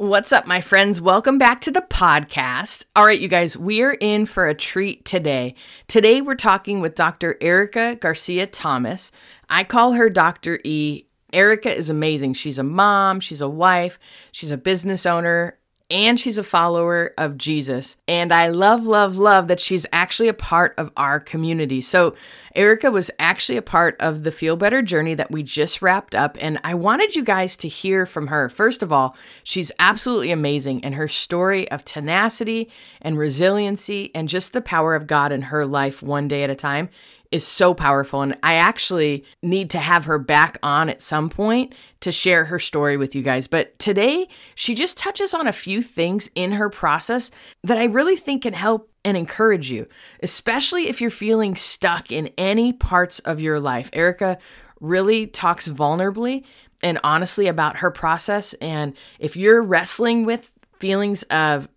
[0.00, 0.98] What's up, my friends?
[0.98, 2.86] Welcome back to the podcast.
[2.96, 5.54] All right, you guys, we are in for a treat today.
[5.88, 7.36] Today, we're talking with Dr.
[7.38, 9.12] Erica Garcia Thomas.
[9.50, 10.58] I call her Dr.
[10.64, 11.04] E.
[11.34, 12.32] Erica is amazing.
[12.32, 13.98] She's a mom, she's a wife,
[14.32, 15.58] she's a business owner,
[15.90, 17.96] and she's a follower of Jesus.
[18.06, 21.80] And I love, love, love that she's actually a part of our community.
[21.80, 22.14] So,
[22.54, 26.36] Erica was actually a part of the Feel Better journey that we just wrapped up.
[26.40, 28.48] And I wanted you guys to hear from her.
[28.48, 32.68] First of all, she's absolutely amazing, and her story of tenacity
[33.00, 36.56] and resiliency and just the power of God in her life one day at a
[36.56, 36.88] time
[37.30, 38.22] is so powerful.
[38.22, 42.58] And I actually need to have her back on at some point to share her
[42.58, 43.46] story with you guys.
[43.46, 47.30] But today, she just touches on a few things in her process
[47.62, 49.86] that I really think can help and encourage you,
[50.22, 53.90] especially if you're feeling stuck in any parts of your life.
[53.92, 54.38] Erica
[54.80, 56.44] really talks vulnerably
[56.82, 58.54] and honestly about her process.
[58.54, 61.68] And if you're wrestling with feelings of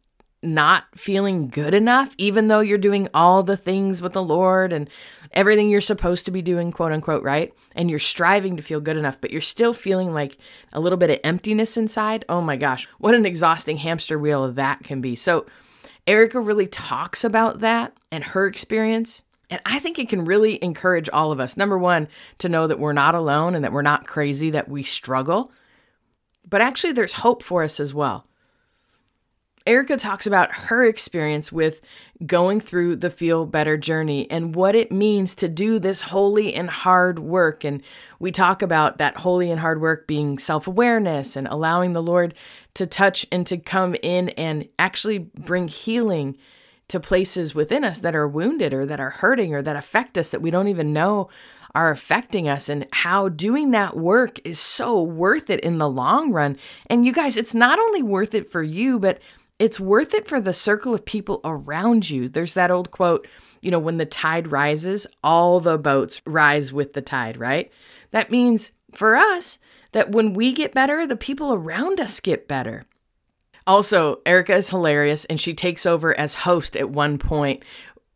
[0.42, 4.90] not feeling good enough, even though you're doing all the things with the Lord and
[5.34, 7.54] everything you're supposed to be doing, quote unquote, right?
[7.76, 10.38] And you're striving to feel good enough, but you're still feeling like
[10.72, 12.26] a little bit of emptiness inside.
[12.30, 15.16] Oh my gosh, what an exhausting hamster wheel that can be.
[15.16, 15.46] So,
[16.06, 19.24] Erica really talks about that and her experience.
[19.50, 21.56] And I think it can really encourage all of us.
[21.56, 24.84] Number one, to know that we're not alone and that we're not crazy, that we
[24.84, 25.52] struggle.
[26.48, 28.26] But actually, there's hope for us as well.
[29.66, 31.80] Erica talks about her experience with
[32.26, 36.70] going through the feel better journey and what it means to do this holy and
[36.70, 37.64] hard work.
[37.64, 37.82] And
[38.20, 42.34] we talk about that holy and hard work being self awareness and allowing the Lord
[42.74, 46.38] to touch and to come in and actually bring healing
[46.90, 50.30] to places within us that are wounded or that are hurting or that affect us
[50.30, 51.30] that we don't even know
[51.74, 56.32] are affecting us and how doing that work is so worth it in the long
[56.32, 56.56] run.
[56.88, 59.20] And you guys, it's not only worth it for you, but
[59.60, 62.28] it's worth it for the circle of people around you.
[62.28, 63.28] There's that old quote,
[63.62, 67.72] you know, when the tide rises, all the boats rise with the tide, right?
[68.12, 69.60] That means for us
[69.94, 72.86] that when we get better, the people around us get better.
[73.66, 77.64] Also, Erica is hilarious and she takes over as host at one point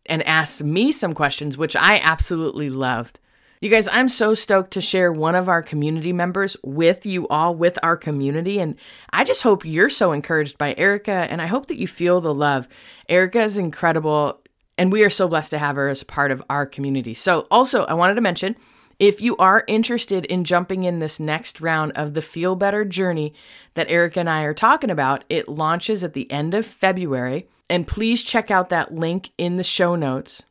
[0.06, 3.20] and asks me some questions, which I absolutely loved.
[3.60, 7.56] You guys, I'm so stoked to share one of our community members with you all,
[7.56, 8.60] with our community.
[8.60, 8.76] And
[9.12, 12.36] I just hope you're so encouraged by Erica, and I hope that you feel the
[12.36, 12.68] love.
[13.10, 14.40] Erica is incredible,
[14.78, 17.16] and we are so blessed to have her as part of our community.
[17.16, 18.56] So, also, I wanted to mention
[19.00, 23.34] if you are interested in jumping in this next round of the Feel Better journey
[23.74, 27.48] that Erica and I are talking about, it launches at the end of February.
[27.72, 30.44] And please check out that link in the show notes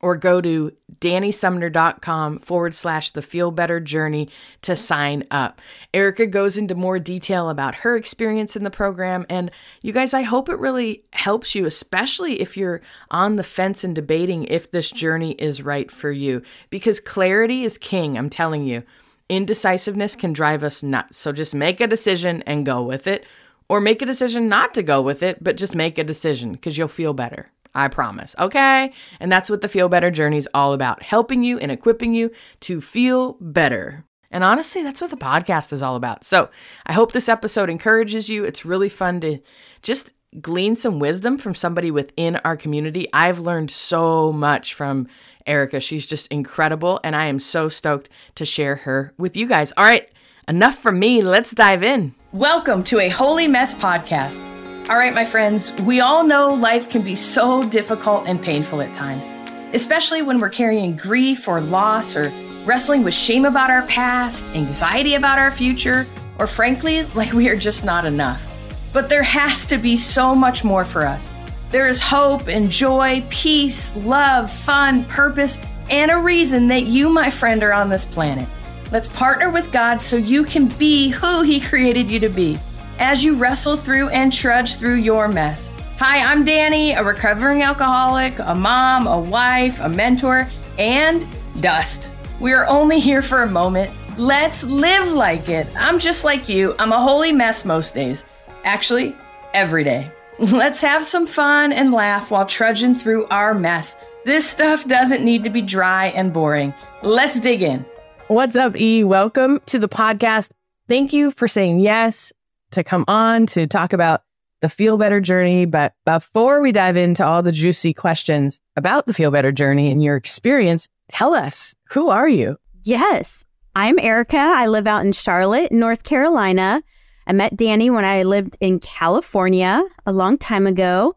[0.00, 4.28] or go to danisumner.com forward slash the feel better journey
[4.62, 5.60] to sign up.
[5.92, 9.26] Erica goes into more detail about her experience in the program.
[9.28, 9.50] And
[9.82, 13.94] you guys, I hope it really helps you, especially if you're on the fence and
[13.94, 18.82] debating if this journey is right for you, because clarity is king, I'm telling you.
[19.28, 21.18] Indecisiveness can drive us nuts.
[21.18, 23.24] So just make a decision and go with it,
[23.68, 26.76] or make a decision not to go with it, but just make a decision because
[26.76, 27.52] you'll feel better.
[27.74, 28.34] I promise.
[28.38, 28.92] Okay?
[29.20, 32.30] And that's what the Feel Better Journey is all about helping you and equipping you
[32.60, 34.04] to feel better.
[34.30, 36.24] And honestly, that's what the podcast is all about.
[36.24, 36.50] So
[36.86, 38.44] I hope this episode encourages you.
[38.44, 39.38] It's really fun to
[39.82, 43.08] just glean some wisdom from somebody within our community.
[43.12, 45.08] I've learned so much from
[45.46, 45.80] Erica.
[45.80, 47.00] She's just incredible.
[47.02, 49.72] And I am so stoked to share her with you guys.
[49.76, 50.08] All right,
[50.46, 51.22] enough from me.
[51.22, 52.14] Let's dive in.
[52.32, 54.59] Welcome to a Holy Mess podcast.
[54.90, 58.92] All right, my friends, we all know life can be so difficult and painful at
[58.92, 59.32] times,
[59.72, 62.32] especially when we're carrying grief or loss or
[62.64, 66.08] wrestling with shame about our past, anxiety about our future,
[66.40, 68.44] or frankly, like we are just not enough.
[68.92, 71.30] But there has to be so much more for us.
[71.70, 77.30] There is hope and joy, peace, love, fun, purpose, and a reason that you, my
[77.30, 78.48] friend, are on this planet.
[78.90, 82.58] Let's partner with God so you can be who He created you to be
[83.00, 85.72] as you wrestle through and trudge through your mess.
[85.98, 90.48] Hi, I'm Dani, a recovering alcoholic, a mom, a wife, a mentor,
[90.78, 91.26] and
[91.60, 92.10] dust.
[92.40, 93.90] We are only here for a moment.
[94.18, 95.66] Let's live like it.
[95.76, 96.74] I'm just like you.
[96.78, 98.26] I'm a holy mess most days.
[98.64, 99.16] Actually,
[99.54, 100.12] every day.
[100.38, 103.96] Let's have some fun and laugh while trudging through our mess.
[104.26, 106.74] This stuff doesn't need to be dry and boring.
[107.02, 107.86] Let's dig in.
[108.28, 109.04] What's up, E?
[109.04, 110.50] Welcome to the podcast.
[110.86, 112.32] Thank you for saying yes
[112.72, 114.22] to come on to talk about
[114.60, 115.64] the Feel Better journey.
[115.64, 120.02] But before we dive into all the juicy questions about the Feel Better journey and
[120.02, 122.56] your experience, tell us who are you?
[122.82, 123.44] Yes,
[123.74, 124.38] I'm Erica.
[124.38, 126.82] I live out in Charlotte, North Carolina.
[127.26, 131.14] I met Dani when I lived in California a long time ago.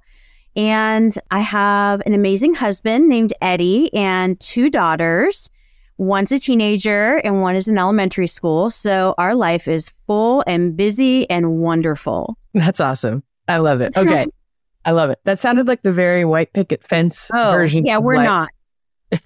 [0.55, 5.49] And I have an amazing husband named Eddie and two daughters.
[5.97, 8.69] One's a teenager and one is in elementary school.
[8.69, 12.37] So our life is full and busy and wonderful.
[12.53, 13.23] That's awesome.
[13.47, 13.97] I love it.
[13.97, 14.25] Okay.
[14.85, 15.19] I love it.
[15.23, 17.85] That sounded like the very white picket fence oh, version.
[17.85, 18.49] Yeah, we're not.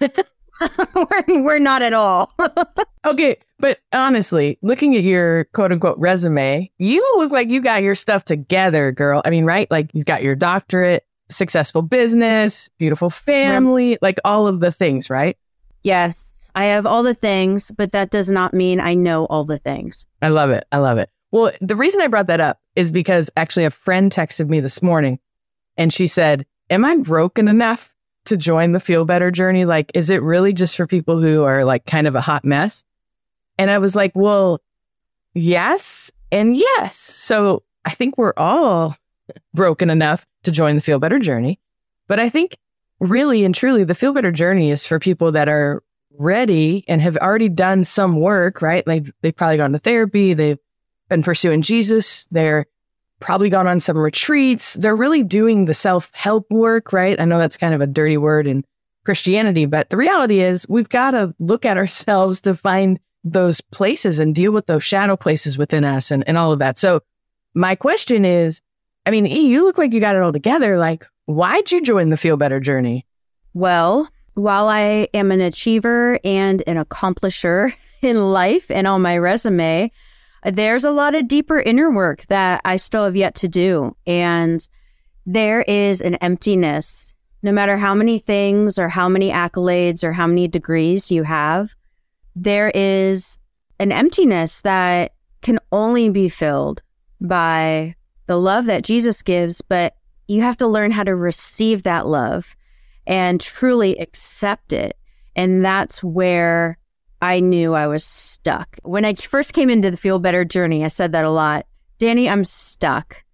[0.94, 2.32] we're, we're not at all.
[3.04, 3.38] okay.
[3.58, 8.24] But honestly, looking at your quote unquote resume, you look like you got your stuff
[8.24, 9.20] together, girl.
[9.24, 9.70] I mean, right?
[9.70, 15.36] Like you've got your doctorate, successful business, beautiful family, like all of the things, right?
[15.82, 16.37] Yes.
[16.58, 20.06] I have all the things, but that does not mean I know all the things.
[20.20, 20.66] I love it.
[20.72, 21.08] I love it.
[21.30, 24.82] Well, the reason I brought that up is because actually a friend texted me this
[24.82, 25.20] morning
[25.76, 27.94] and she said, Am I broken enough
[28.24, 29.66] to join the feel better journey?
[29.66, 32.82] Like, is it really just for people who are like kind of a hot mess?
[33.56, 34.60] And I was like, Well,
[35.34, 36.96] yes and yes.
[36.96, 38.96] So I think we're all
[39.54, 41.60] broken enough to join the feel better journey.
[42.08, 42.58] But I think
[42.98, 45.84] really and truly, the feel better journey is for people that are
[46.18, 48.86] ready and have already done some work, right?
[48.86, 50.58] Like they've probably gone to therapy, they've
[51.08, 52.66] been pursuing Jesus, they're
[53.20, 54.74] probably gone on some retreats.
[54.74, 57.18] They're really doing the self help work, right?
[57.18, 58.64] I know that's kind of a dirty word in
[59.04, 64.18] Christianity, but the reality is we've got to look at ourselves to find those places
[64.18, 66.78] and deal with those shadow places within us and, and all of that.
[66.78, 67.00] So
[67.54, 68.60] my question is,
[69.06, 70.76] I mean, E, you look like you got it all together.
[70.76, 73.06] Like, why'd you join the Feel Better journey?
[73.54, 79.90] Well, while I am an achiever and an accomplisher in life and on my resume,
[80.44, 83.96] there's a lot of deeper inner work that I still have yet to do.
[84.06, 84.66] And
[85.26, 87.14] there is an emptiness.
[87.42, 91.74] No matter how many things or how many accolades or how many degrees you have,
[92.36, 93.38] there is
[93.80, 96.82] an emptiness that can only be filled
[97.20, 97.96] by
[98.26, 99.94] the love that Jesus gives, but
[100.28, 102.54] you have to learn how to receive that love
[103.08, 104.96] and truly accept it.
[105.34, 106.78] And that's where
[107.20, 108.78] I knew I was stuck.
[108.82, 111.66] When I first came into the Feel Better journey, I said that a lot.
[111.98, 113.24] Dani, I'm stuck.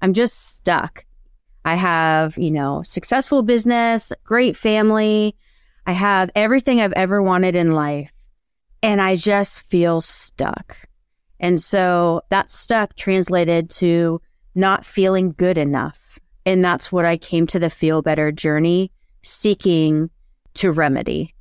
[0.00, 1.04] I'm just stuck.
[1.64, 5.36] I have, you know, successful business, great family.
[5.86, 8.12] I have everything I've ever wanted in life.
[8.82, 10.76] And I just feel stuck.
[11.40, 14.20] And so that stuck translated to
[14.54, 16.18] not feeling good enough.
[16.46, 18.92] And that's what I came to the Feel Better journey
[19.24, 20.10] seeking
[20.54, 21.34] to remedy.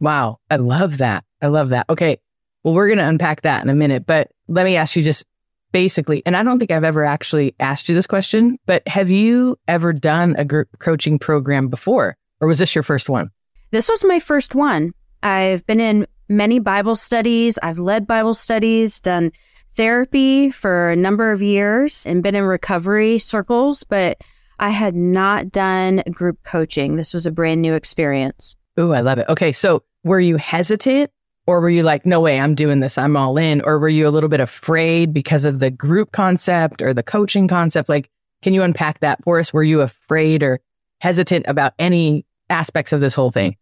[0.00, 0.38] Wow.
[0.50, 1.24] I love that.
[1.40, 1.86] I love that.
[1.88, 2.18] Okay.
[2.64, 5.24] Well, we're going to unpack that in a minute, but let me ask you just
[5.72, 9.58] basically, and I don't think I've ever actually asked you this question, but have you
[9.66, 13.30] ever done a group coaching program before, or was this your first one?
[13.70, 14.92] This was my first one.
[15.22, 19.32] I've been in many Bible studies, I've led Bible studies, done
[19.74, 24.18] therapy for a number of years, and been in recovery circles, but
[24.62, 26.94] I had not done group coaching.
[26.94, 28.54] This was a brand new experience.
[28.78, 29.28] Ooh, I love it.
[29.28, 29.50] Okay.
[29.50, 31.10] So were you hesitant
[31.48, 33.60] or were you like, no way, I'm doing this, I'm all in?
[33.62, 37.48] Or were you a little bit afraid because of the group concept or the coaching
[37.48, 37.88] concept?
[37.88, 38.08] Like,
[38.40, 39.52] can you unpack that for us?
[39.52, 40.60] Were you afraid or
[41.00, 43.56] hesitant about any aspects of this whole thing?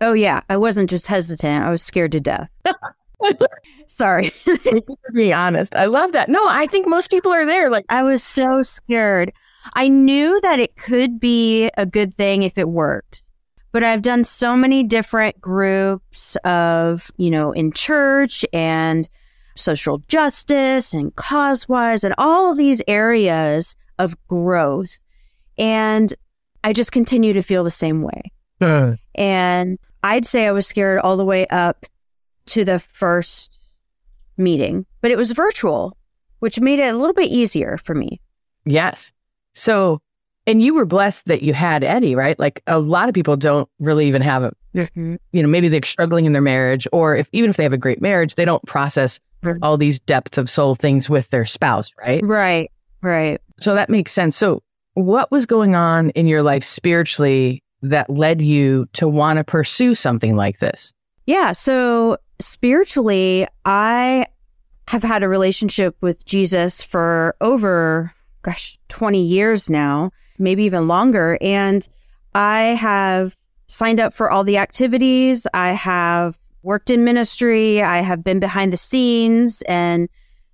[0.00, 0.40] Oh, yeah.
[0.48, 2.50] I wasn't just hesitant, I was scared to death.
[3.86, 4.32] Sorry.
[5.14, 5.76] be honest.
[5.76, 6.28] I love that.
[6.28, 7.70] No, I think most people are there.
[7.70, 9.32] Like, I was so scared.
[9.72, 13.22] I knew that it could be a good thing if it worked.
[13.72, 19.08] But I've done so many different groups of, you know, in church and
[19.56, 25.00] social justice and cause-wise and all of these areas of growth.
[25.58, 26.14] And
[26.62, 28.22] I just continue to feel the same way.
[28.60, 28.94] Uh.
[29.14, 31.86] And I'd say I was scared all the way up
[32.46, 33.60] to the first
[34.36, 35.96] meeting, but it was virtual,
[36.40, 38.20] which made it a little bit easier for me.
[38.64, 39.12] Yes.
[39.54, 40.00] So,
[40.46, 42.38] and you were blessed that you had Eddie, right?
[42.38, 45.16] Like a lot of people don't really even have a, mm-hmm.
[45.32, 47.78] you know, maybe they're struggling in their marriage, or if even if they have a
[47.78, 49.62] great marriage, they don't process mm-hmm.
[49.62, 52.20] all these depth of soul things with their spouse, right?
[52.24, 52.70] Right,
[53.02, 53.40] right.
[53.60, 54.36] So that makes sense.
[54.36, 54.62] So,
[54.94, 59.94] what was going on in your life spiritually that led you to want to pursue
[59.94, 60.92] something like this?
[61.26, 61.52] Yeah.
[61.52, 64.26] So, spiritually, I
[64.88, 68.13] have had a relationship with Jesus for over
[68.44, 71.38] gosh, 20 years now, maybe even longer.
[71.40, 71.86] And
[72.34, 73.36] I have
[73.66, 75.46] signed up for all the activities.
[75.52, 77.82] I have worked in ministry.
[77.82, 80.08] I have been behind the scenes and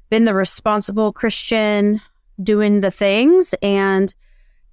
[0.09, 2.01] been the responsible Christian
[2.43, 4.15] doing the things and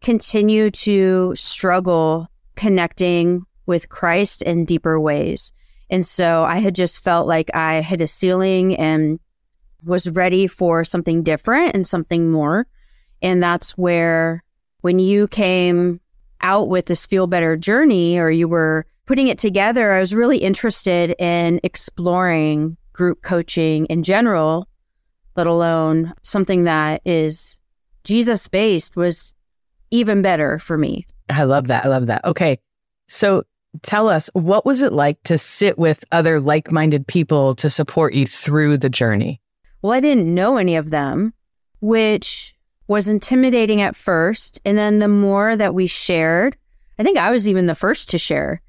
[0.02, 5.52] continue to struggle connecting with Christ in deeper ways.
[5.90, 9.20] And so I had just felt like I hit a ceiling and
[9.84, 12.68] was ready for something different and something more.
[13.22, 14.44] And that's where
[14.82, 16.00] when you came
[16.42, 20.38] out with this feel better journey or you were putting it together, I was really
[20.38, 24.68] interested in exploring group coaching in general,
[25.36, 27.60] let alone something that is
[28.04, 29.34] Jesus based was
[29.92, 31.06] even better for me.
[31.30, 31.86] I love that.
[31.86, 32.26] I love that.
[32.26, 32.60] Okay.
[33.08, 33.44] So
[33.82, 38.14] tell us, what was it like to sit with other like minded people to support
[38.14, 39.42] you through the journey?
[39.82, 41.34] Well, I didn't know any of them,
[41.80, 42.56] which
[42.88, 44.60] was intimidating at first.
[44.66, 46.58] And then the more that we shared,
[46.98, 48.62] I think I was even the first to share,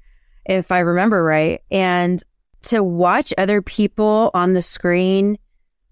[0.45, 1.61] if I remember right.
[1.71, 2.21] And
[2.63, 5.37] to watch other people on the screen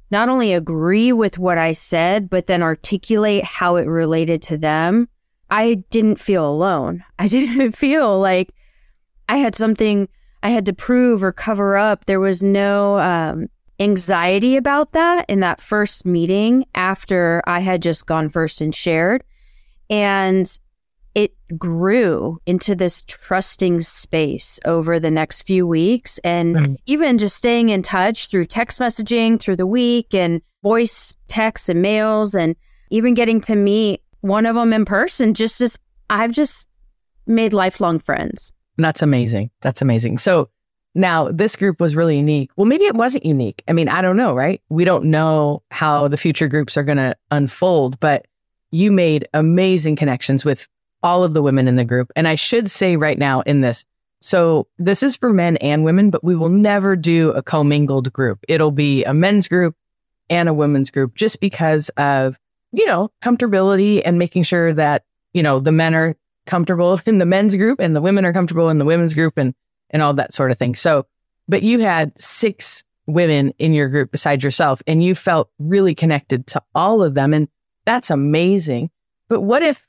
[0.09, 5.09] not only agree with what I said, but then articulate how it related to them,
[5.49, 7.03] I didn't feel alone.
[7.19, 8.53] I didn't feel like
[9.29, 10.07] I had something
[10.43, 12.05] I had to prove or cover up.
[12.05, 18.05] There was no um, anxiety about that in that first meeting after I had just
[18.05, 19.23] gone first and shared.
[19.89, 20.51] And
[21.15, 26.19] it grew into this trusting space over the next few weeks.
[26.23, 26.73] And mm-hmm.
[26.85, 31.81] even just staying in touch through text messaging through the week and voice texts and
[31.81, 32.55] mails, and
[32.91, 35.77] even getting to meet one of them in person, just as
[36.09, 36.67] I've just
[37.25, 38.51] made lifelong friends.
[38.77, 39.49] That's amazing.
[39.61, 40.17] That's amazing.
[40.19, 40.49] So
[40.97, 42.49] now this group was really unique.
[42.55, 43.63] Well, maybe it wasn't unique.
[43.67, 44.61] I mean, I don't know, right?
[44.69, 48.27] We don't know how the future groups are going to unfold, but
[48.71, 50.67] you made amazing connections with
[51.03, 52.11] all of the women in the group.
[52.15, 53.85] And I should say right now in this,
[54.19, 58.43] so this is for men and women, but we will never do a commingled group.
[58.47, 59.75] It'll be a men's group
[60.29, 62.39] and a women's group just because of,
[62.71, 66.15] you know, comfortability and making sure that, you know, the men are
[66.47, 69.53] comfortable in the men's group and the women are comfortable in the women's group and,
[69.89, 70.75] and all that sort of thing.
[70.75, 71.05] So,
[71.47, 76.45] but you had six women in your group besides yourself and you felt really connected
[76.47, 77.33] to all of them.
[77.33, 77.47] And
[77.85, 78.89] that's amazing.
[79.29, 79.87] But what if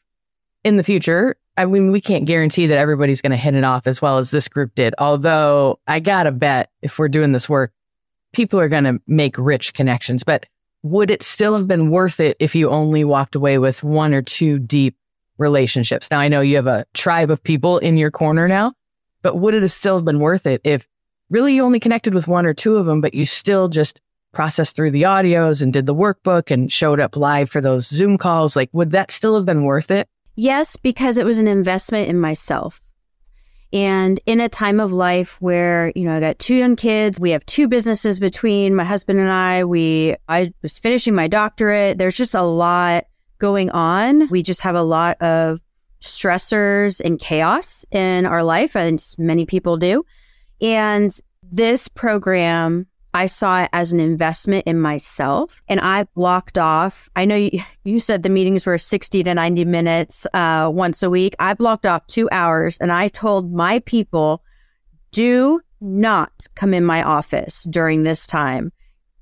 [0.64, 3.88] in the future, I mean, we can't guarantee that everybody's going to hit it off
[3.88, 4.94] as well as this group did.
[4.98, 7.72] Although I got to bet if we're doing this work,
[8.32, 10.22] people are going to make rich connections.
[10.22, 10.46] But
[10.84, 14.22] would it still have been worth it if you only walked away with one or
[14.22, 14.96] two deep
[15.38, 16.10] relationships?
[16.10, 18.74] Now, I know you have a tribe of people in your corner now,
[19.28, 20.88] but would it have still been worth it if
[21.28, 24.00] really you only connected with one or two of them, but you still just
[24.32, 28.16] processed through the audios and did the workbook and showed up live for those Zoom
[28.16, 28.56] calls?
[28.56, 30.08] Like, would that still have been worth it?
[30.34, 32.80] Yes, because it was an investment in myself.
[33.70, 37.32] And in a time of life where, you know, I got two young kids, we
[37.32, 39.62] have two businesses between my husband and I.
[39.62, 41.98] We I was finishing my doctorate.
[41.98, 43.04] There's just a lot
[43.38, 44.26] going on.
[44.30, 45.60] We just have a lot of
[46.00, 50.04] stressors and chaos in our life, and many people do.
[50.60, 57.08] And this program I saw it as an investment in myself and I blocked off.
[57.16, 57.50] I know you,
[57.84, 61.34] you said the meetings were 60 to 90 minutes uh, once a week.
[61.38, 64.42] I blocked off two hours and I told my people,
[65.12, 68.72] do not come in my office during this time.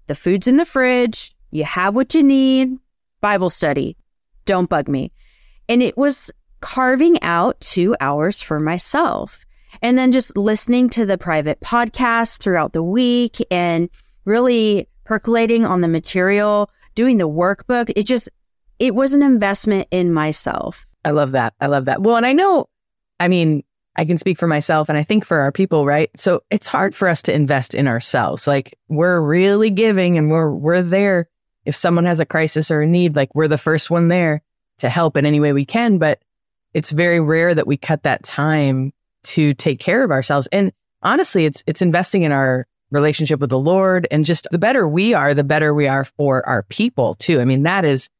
[0.08, 1.34] The food's in the fridge.
[1.50, 2.76] You have what you need.
[3.20, 3.96] Bible study.
[4.44, 5.12] Don't bug me.
[5.68, 6.30] And it was
[6.66, 9.46] carving out two hours for myself
[9.82, 13.88] and then just listening to the private podcast throughout the week and
[14.24, 17.92] really percolating on the material, doing the workbook.
[17.94, 18.28] It just,
[18.80, 20.84] it was an investment in myself.
[21.04, 21.54] I love that.
[21.60, 22.02] I love that.
[22.02, 22.68] Well, and I know,
[23.20, 23.62] I mean,
[23.94, 26.10] I can speak for myself and I think for our people, right?
[26.16, 28.48] So it's hard for us to invest in ourselves.
[28.48, 31.28] Like we're really giving and we're, we're there.
[31.64, 34.42] If someone has a crisis or a need, like we're the first one there
[34.78, 35.98] to help in any way we can.
[35.98, 36.20] But
[36.76, 38.92] it's very rare that we cut that time
[39.24, 40.46] to take care of ourselves.
[40.52, 44.86] And honestly, it's it's investing in our relationship with the Lord and just the better
[44.86, 47.40] we are, the better we are for our people too.
[47.40, 48.10] I mean, that is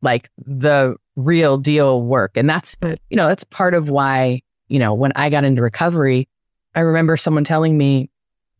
[0.00, 2.36] like the real deal work.
[2.36, 2.76] And that's,
[3.10, 6.28] you know, that's part of why, you know, when I got into recovery,
[6.72, 8.10] I remember someone telling me,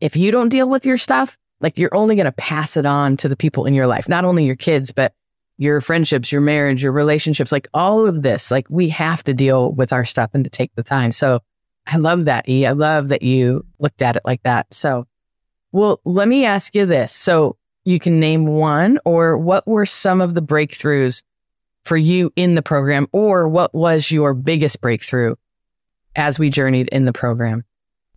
[0.01, 3.15] if you don't deal with your stuff, like you're only going to pass it on
[3.17, 5.13] to the people in your life, not only your kids, but
[5.57, 9.71] your friendships, your marriage, your relationships, like all of this, like we have to deal
[9.71, 11.11] with our stuff and to take the time.
[11.11, 11.39] So
[11.87, 12.65] I love that, E.
[12.65, 14.73] I love that you looked at it like that.
[14.73, 15.05] So,
[15.71, 17.13] well, let me ask you this.
[17.13, 17.57] So,
[17.87, 21.21] you can name one, or what were some of the breakthroughs
[21.83, 25.35] for you in the program, or what was your biggest breakthrough
[26.15, 27.63] as we journeyed in the program?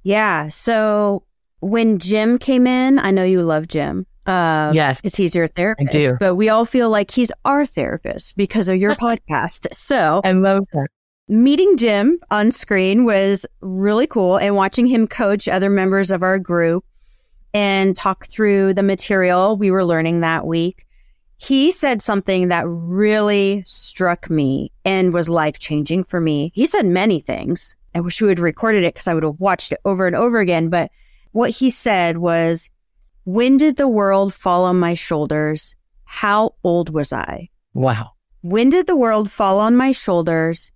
[0.05, 0.49] Yeah.
[0.49, 1.25] So,
[1.61, 4.07] when Jim came in, I know you love Jim.
[4.29, 5.01] Uh, yes.
[5.05, 5.97] It's he's your therapist.
[5.97, 6.17] I do.
[6.21, 9.75] But we all feel like he's our therapist because of your podcast.
[9.75, 10.89] So I love that
[11.29, 16.39] meeting Jim on screen was really cool and watching him coach other members of our
[16.39, 16.85] group
[17.53, 20.87] and talk through the material we were learning that week.
[21.37, 26.51] He said something that really struck me and was life changing for me.
[26.55, 27.77] He said many things.
[27.95, 30.41] I wish we had recorded it because I would have watched it over and over
[30.41, 30.69] again.
[30.69, 30.91] But
[31.33, 32.69] what he said was,
[33.29, 35.77] When did the world fall on my shoulders?
[36.05, 37.51] How old was I?
[37.75, 38.13] Wow.
[38.41, 40.73] When did the world fall on my shoulders?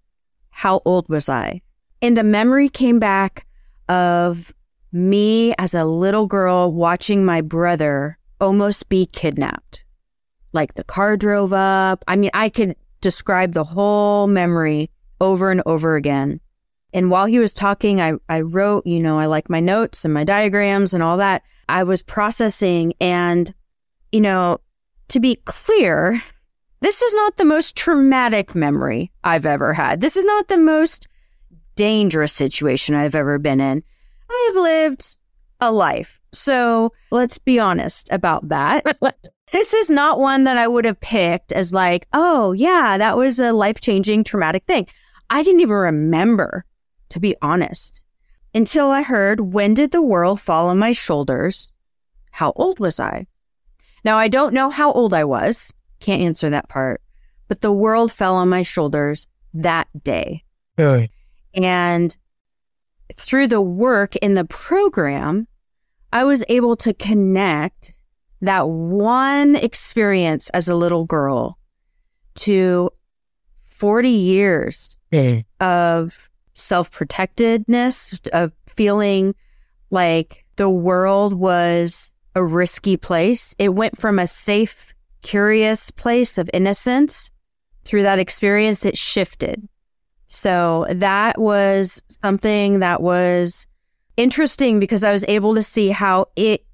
[0.50, 1.62] How old was I?
[2.02, 3.47] And the memory came back
[3.88, 4.52] of
[4.92, 9.82] me as a little girl watching my brother almost be kidnapped.
[10.52, 12.04] Like the car drove up.
[12.06, 14.90] I mean, I could describe the whole memory
[15.23, 16.38] over and over again.
[16.92, 20.12] And while he was talking, I, I wrote, you know, I like my notes and
[20.12, 21.42] my diagrams and all that.
[21.68, 22.92] I was processing.
[23.00, 23.52] And,
[24.11, 24.61] you know,
[25.08, 26.22] to be clear,
[26.80, 30.00] this is not the most traumatic memory I've ever had.
[30.00, 31.06] This is not the most
[31.76, 33.82] dangerous situation I've ever been in.
[34.30, 35.16] I've lived
[35.61, 36.20] a life.
[36.32, 38.99] So let's be honest about that.
[39.52, 43.38] this is not one that I would have picked as like, oh, yeah, that was
[43.38, 44.87] a life changing traumatic thing.
[45.30, 46.64] I didn't even remember
[47.12, 48.02] to be honest,
[48.54, 51.71] until I heard, When did the world fall on my shoulders?
[52.31, 53.26] How old was I?
[54.04, 55.73] Now, I don't know how old I was.
[56.00, 57.00] Can't answer that part.
[57.49, 60.42] But the world fell on my shoulders that day.
[60.78, 61.11] Really?
[61.54, 62.16] And
[63.14, 65.47] through the work in the program,
[66.12, 67.92] I was able to connect
[68.40, 71.59] that one experience as a little girl
[72.37, 72.90] to
[73.64, 75.45] 40 years mm.
[75.61, 79.35] of self protectedness, of feeling
[79.90, 83.54] like the world was a risky place.
[83.59, 87.30] It went from a safe, curious place of innocence
[87.85, 89.68] through that experience, it shifted.
[90.26, 93.66] So that was something that was
[94.16, 96.64] interesting because I was able to see how it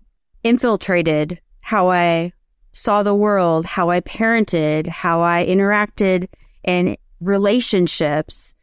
[0.44, 2.32] infiltrated how I
[2.72, 6.28] saw the world, how I parented, how I interacted
[6.64, 8.54] in relationships.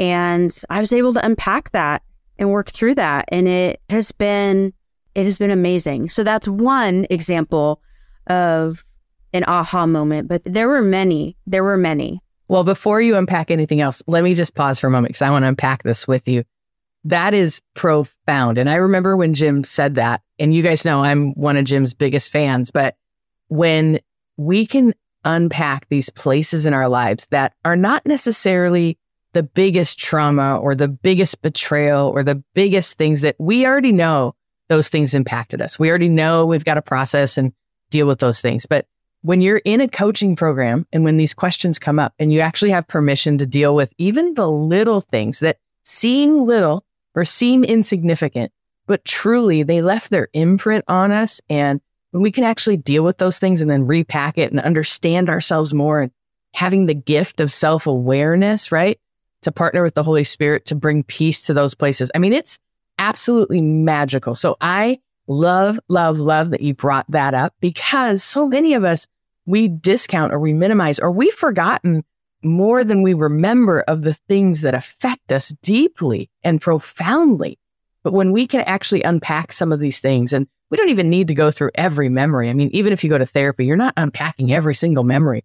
[0.00, 2.02] And I was able to unpack that
[2.38, 3.26] and work through that.
[3.28, 4.72] And it has been,
[5.14, 6.08] it has been amazing.
[6.08, 7.82] So that's one example
[8.26, 8.82] of
[9.34, 11.36] an aha moment, but there were many.
[11.46, 12.20] There were many.
[12.48, 15.30] Well, before you unpack anything else, let me just pause for a moment because I
[15.30, 16.44] want to unpack this with you.
[17.04, 18.58] That is profound.
[18.58, 21.94] And I remember when Jim said that, and you guys know I'm one of Jim's
[21.94, 22.96] biggest fans, but
[23.48, 24.00] when
[24.36, 28.98] we can unpack these places in our lives that are not necessarily
[29.32, 34.34] the biggest trauma or the biggest betrayal or the biggest things that we already know
[34.68, 35.78] those things impacted us.
[35.78, 37.52] We already know we've got to process and
[37.90, 38.66] deal with those things.
[38.66, 38.86] But
[39.22, 42.70] when you're in a coaching program and when these questions come up and you actually
[42.70, 48.52] have permission to deal with even the little things that seem little or seem insignificant,
[48.86, 51.40] but truly they left their imprint on us.
[51.50, 51.80] And
[52.12, 55.74] when we can actually deal with those things and then repack it and understand ourselves
[55.74, 56.12] more and
[56.54, 58.98] having the gift of self awareness, right?
[59.42, 62.10] To partner with the Holy Spirit to bring peace to those places.
[62.14, 62.58] I mean, it's
[62.98, 64.34] absolutely magical.
[64.34, 69.06] So I love, love, love that you brought that up because so many of us,
[69.46, 72.04] we discount or we minimize or we've forgotten
[72.42, 77.58] more than we remember of the things that affect us deeply and profoundly.
[78.02, 81.28] But when we can actually unpack some of these things, and we don't even need
[81.28, 82.48] to go through every memory.
[82.48, 85.44] I mean, even if you go to therapy, you're not unpacking every single memory.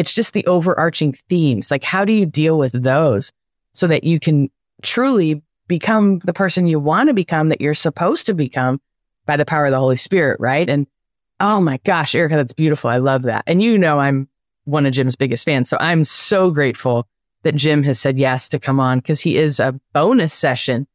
[0.00, 1.70] It's just the overarching themes.
[1.70, 3.30] Like, how do you deal with those
[3.74, 4.50] so that you can
[4.82, 8.80] truly become the person you want to become that you're supposed to become
[9.26, 10.70] by the power of the Holy Spirit, right?
[10.70, 10.86] And
[11.38, 12.88] oh my gosh, Erica, that's beautiful.
[12.88, 13.44] I love that.
[13.46, 14.26] And you know, I'm
[14.64, 15.68] one of Jim's biggest fans.
[15.68, 17.06] So I'm so grateful
[17.42, 20.86] that Jim has said yes to come on because he is a bonus session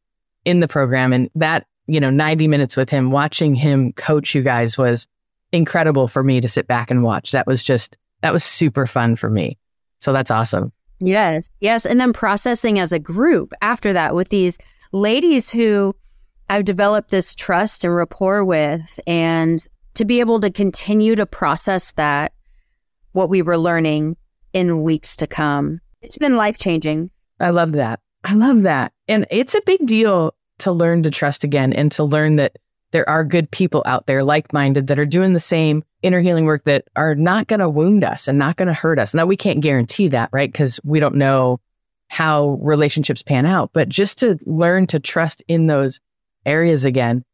[0.44, 1.12] in the program.
[1.12, 5.06] And that, you know, 90 minutes with him, watching him coach you guys was
[5.52, 7.30] incredible for me to sit back and watch.
[7.30, 9.58] That was just that was super fun for me.
[10.00, 10.72] So that's awesome.
[10.98, 11.50] Yes.
[11.60, 11.84] Yes.
[11.84, 14.58] And then processing as a group after that with these
[14.92, 15.94] ladies who
[16.48, 21.92] I've developed this trust and rapport with, and to be able to continue to process
[21.92, 22.32] that,
[23.12, 24.16] what we were learning
[24.52, 25.80] in weeks to come.
[26.02, 27.10] It's been life changing.
[27.40, 28.00] I love that.
[28.22, 28.92] I love that.
[29.08, 32.56] And it's a big deal to learn to trust again and to learn that
[32.92, 36.44] there are good people out there like minded that are doing the same inner healing
[36.44, 39.14] work that are not going to wound us and not going to hurt us.
[39.14, 40.50] Now, we can't guarantee that, right?
[40.50, 41.60] Because we don't know
[42.08, 46.00] how relationships pan out, but just to learn to trust in those
[46.44, 47.24] areas again.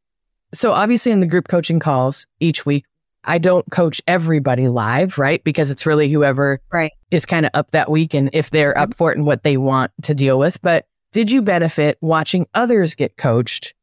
[0.54, 2.84] So, obviously, in the group coaching calls each week,
[3.24, 5.42] I don't coach everybody live, right?
[5.44, 6.92] Because it's really whoever right.
[7.10, 8.96] is kind of up that week and if they're up mm-hmm.
[8.96, 10.60] for it and what they want to deal with.
[10.62, 13.74] But did you benefit watching others get coached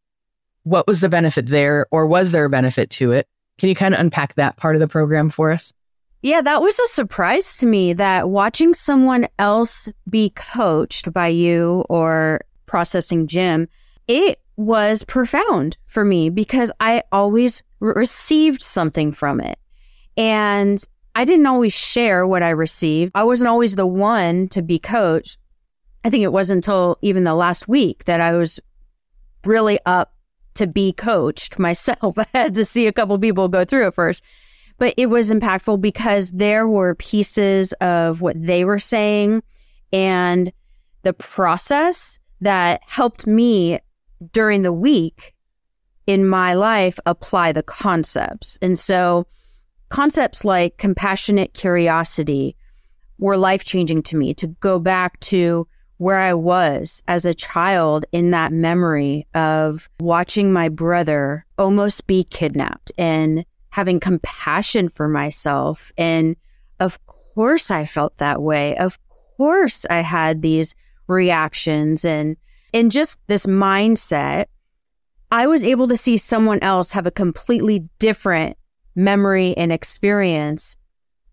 [0.63, 3.27] what was the benefit there or was there a benefit to it?
[3.57, 5.73] Can you kind of unpack that part of the program for us?
[6.21, 11.85] Yeah, that was a surprise to me that watching someone else be coached by you
[11.89, 13.67] or processing Jim,
[14.07, 19.57] it was profound for me because I always received something from it.
[20.17, 20.83] And
[21.15, 23.13] I didn't always share what I received.
[23.15, 25.39] I wasn't always the one to be coached.
[26.03, 28.59] I think it wasn't until even the last week that I was
[29.45, 30.13] really up
[30.59, 32.17] to be coached myself.
[32.17, 34.23] I had to see a couple people go through it first.
[34.77, 39.43] But it was impactful because there were pieces of what they were saying
[39.91, 40.53] and
[41.01, 43.79] the process that helped me
[44.31, 45.33] during the week
[46.07, 48.57] in my life apply the concepts.
[48.61, 49.27] And so
[49.89, 52.55] concepts like compassionate curiosity
[53.17, 55.67] were life changing to me to go back to
[55.99, 62.23] where I was as a child in that memory of watching my brother almost be
[62.23, 65.91] kidnapped and having compassion for myself.
[65.97, 66.37] And
[66.79, 68.77] of course, I felt that way.
[68.77, 68.97] Of
[69.35, 70.73] course, I had these
[71.07, 72.37] reactions and
[72.71, 74.45] in just this mindset,
[75.31, 78.55] I was able to see someone else have a completely different
[78.95, 80.77] memory and experience.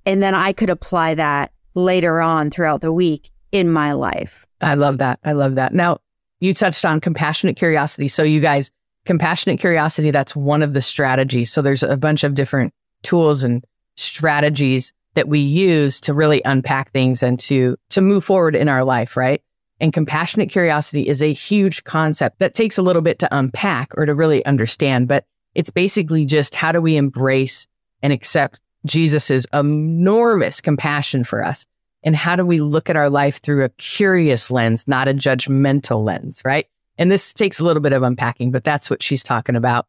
[0.04, 4.46] And then I could apply that later on throughout the week in my life.
[4.60, 5.18] I love that.
[5.24, 5.74] I love that.
[5.74, 5.98] Now,
[6.40, 8.08] you touched on compassionate curiosity.
[8.08, 8.70] So, you guys,
[9.04, 11.50] compassionate curiosity, that's one of the strategies.
[11.50, 13.64] So, there's a bunch of different tools and
[13.96, 18.84] strategies that we use to really unpack things and to to move forward in our
[18.84, 19.42] life, right?
[19.80, 24.06] And compassionate curiosity is a huge concept that takes a little bit to unpack or
[24.06, 27.66] to really understand, but it's basically just how do we embrace
[28.02, 31.66] and accept Jesus's enormous compassion for us?
[32.02, 36.04] And how do we look at our life through a curious lens, not a judgmental
[36.04, 36.66] lens, right?
[36.98, 39.86] And this takes a little bit of unpacking, but that's what she's talking about,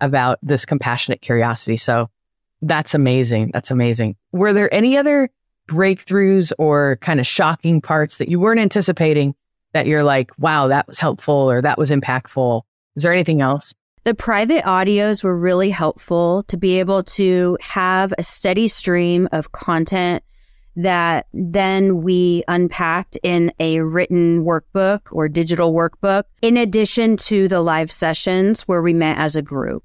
[0.00, 1.76] about this compassionate curiosity.
[1.76, 2.10] So
[2.62, 3.50] that's amazing.
[3.52, 4.16] That's amazing.
[4.32, 5.30] Were there any other
[5.68, 9.34] breakthroughs or kind of shocking parts that you weren't anticipating
[9.72, 12.62] that you're like, wow, that was helpful or that was impactful?
[12.96, 13.74] Is there anything else?
[14.04, 19.52] The private audios were really helpful to be able to have a steady stream of
[19.52, 20.24] content
[20.76, 27.60] that then we unpacked in a written workbook or digital workbook, in addition to the
[27.60, 29.84] live sessions where we met as a group.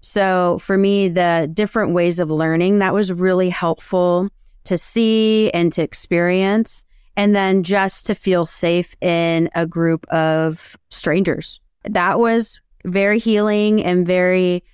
[0.00, 4.30] So for me, the different ways of learning, that was really helpful
[4.64, 6.84] to see and to experience,
[7.16, 11.60] and then just to feel safe in a group of strangers.
[11.84, 14.64] That was very healing and very,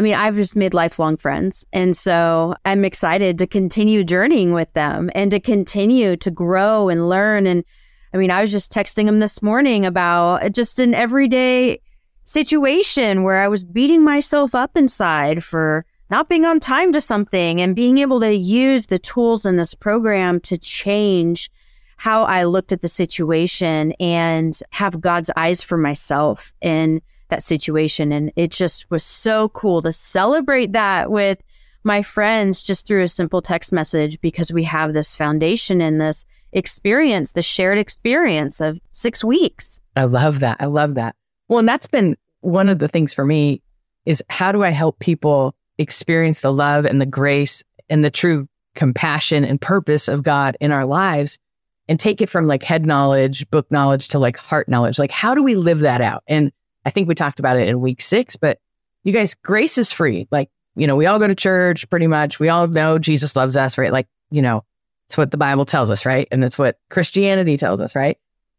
[0.00, 1.66] I mean, I've just made lifelong friends.
[1.74, 7.10] And so I'm excited to continue journeying with them and to continue to grow and
[7.10, 7.46] learn.
[7.46, 7.66] And
[8.14, 11.82] I mean, I was just texting them this morning about just an everyday
[12.24, 17.60] situation where I was beating myself up inside for not being on time to something
[17.60, 21.50] and being able to use the tools in this program to change
[21.98, 28.12] how I looked at the situation and have God's eyes for myself in that situation.
[28.12, 31.42] And it just was so cool to celebrate that with
[31.82, 36.26] my friends just through a simple text message because we have this foundation in this
[36.52, 39.80] experience, the shared experience of six weeks.
[39.96, 40.58] I love that.
[40.60, 41.16] I love that.
[41.48, 43.62] Well, and that's been one of the things for me
[44.04, 48.48] is how do I help people experience the love and the grace and the true
[48.74, 51.38] compassion and purpose of God in our lives
[51.88, 54.98] and take it from like head knowledge, book knowledge to like heart knowledge.
[54.98, 56.22] Like, how do we live that out?
[56.28, 56.52] And
[56.84, 58.58] I think we talked about it in week six, but
[59.04, 60.28] you guys, grace is free.
[60.30, 62.38] Like, you know, we all go to church pretty much.
[62.38, 63.92] We all know Jesus loves us, right?
[63.92, 64.64] Like, you know,
[65.08, 66.28] it's what the Bible tells us, right?
[66.30, 68.16] And it's what Christianity tells us, right?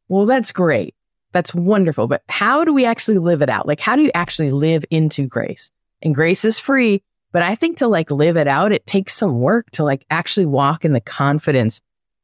[0.09, 0.95] Well, that's great.
[1.31, 2.07] That's wonderful.
[2.07, 3.67] But how do we actually live it out?
[3.67, 5.71] Like, how do you actually live into grace?
[6.01, 7.01] And grace is free.
[7.31, 10.45] But I think to like live it out, it takes some work to like actually
[10.45, 11.79] walk in the confidence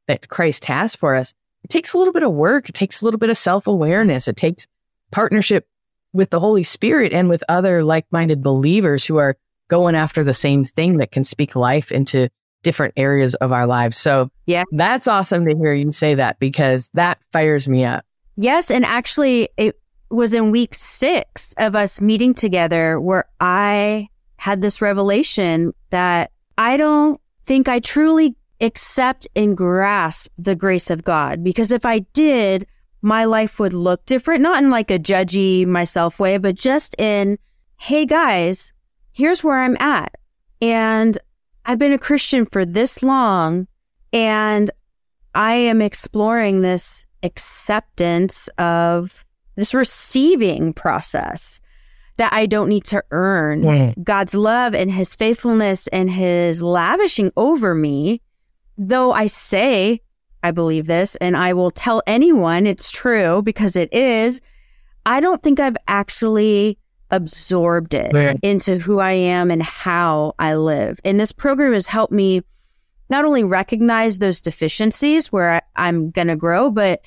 [0.08, 1.34] that Christ has for us.
[1.64, 2.68] It takes a little bit of work.
[2.68, 4.28] It takes a little bit of self awareness.
[4.28, 4.68] It takes
[5.12, 5.68] partnership
[6.14, 9.36] with the Holy Spirit and with other like minded believers who are
[9.68, 12.30] going after the same thing that can speak life into
[12.64, 13.98] different areas of our lives.
[13.98, 18.06] So, yeah, that's awesome to hear you say that because that fires me up.
[18.36, 18.72] Yes.
[18.72, 24.82] And actually, it was in week six of us meeting together where I had this
[24.82, 31.44] revelation that I don't think I truly accept and grasp the grace of God.
[31.44, 32.68] Because if I did,
[33.08, 37.40] my life would look different, not in like a judgy myself way, but just in,
[37.78, 38.74] hey guys,
[39.14, 40.14] here's where I'm at.
[40.62, 41.18] And
[41.66, 43.66] I've been a Christian for this long
[44.12, 44.70] and
[45.34, 49.24] I am exploring this acceptance of
[49.56, 51.62] this receiving process
[52.18, 53.64] that I don't need to earn.
[53.64, 53.94] Yeah.
[54.04, 58.22] God's love and his faithfulness and his lavishing over me,
[58.78, 60.02] though I say
[60.44, 64.42] I believe this and I will tell anyone it's true because it is,
[65.06, 66.78] I don't think I've actually
[67.12, 68.34] absorbed it Yeah.
[68.44, 71.00] into who I am and how I live.
[71.06, 72.42] And this program has helped me
[73.10, 77.02] not only recognize those deficiencies where I, I'm going to grow, but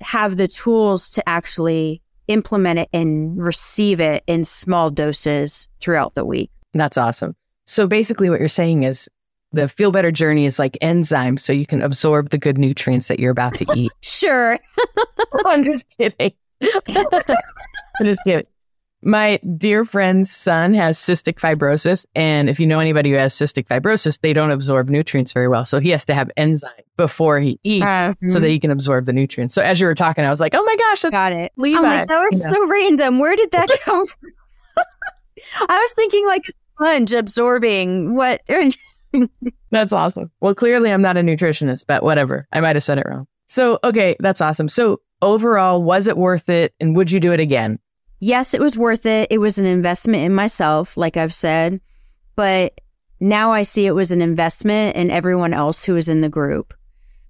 [0.00, 6.24] have the tools to actually implement it and receive it in small doses throughout the
[6.24, 6.50] week.
[6.74, 7.36] That's awesome.
[7.66, 9.08] So basically, what you're saying is
[9.56, 13.18] the feel better journey is like enzymes, so you can absorb the good nutrients that
[13.18, 13.90] you're about to eat.
[14.02, 14.58] Sure.
[15.46, 16.32] I'm just kidding.
[16.88, 18.46] I'm just kidding.
[19.02, 22.06] My dear friend's son has cystic fibrosis.
[22.14, 25.64] And if you know anybody who has cystic fibrosis, they don't absorb nutrients very well.
[25.64, 28.28] So he has to have enzyme before he eats Mm-hmm.
[28.28, 29.54] so that he can absorb the nutrients.
[29.54, 31.52] So as you were talking, I was like, oh my gosh, that's got it.
[31.56, 31.78] Levi.
[31.78, 32.54] I'm like, that was you know.
[32.54, 33.18] so random.
[33.18, 34.30] Where did that come from?
[35.68, 38.40] I was thinking like a sponge absorbing what.
[39.70, 40.30] That's awesome.
[40.40, 42.46] Well, clearly I'm not a nutritionist, but whatever.
[42.52, 43.26] I might have said it wrong.
[43.48, 44.68] So, okay, that's awesome.
[44.68, 46.74] So, overall, was it worth it?
[46.80, 47.78] And would you do it again?
[48.20, 49.28] yes, it was worth it.
[49.30, 51.80] It was an investment in myself, like I've said,
[52.34, 52.80] but
[53.20, 56.74] now I see it was an investment in everyone else who is in the group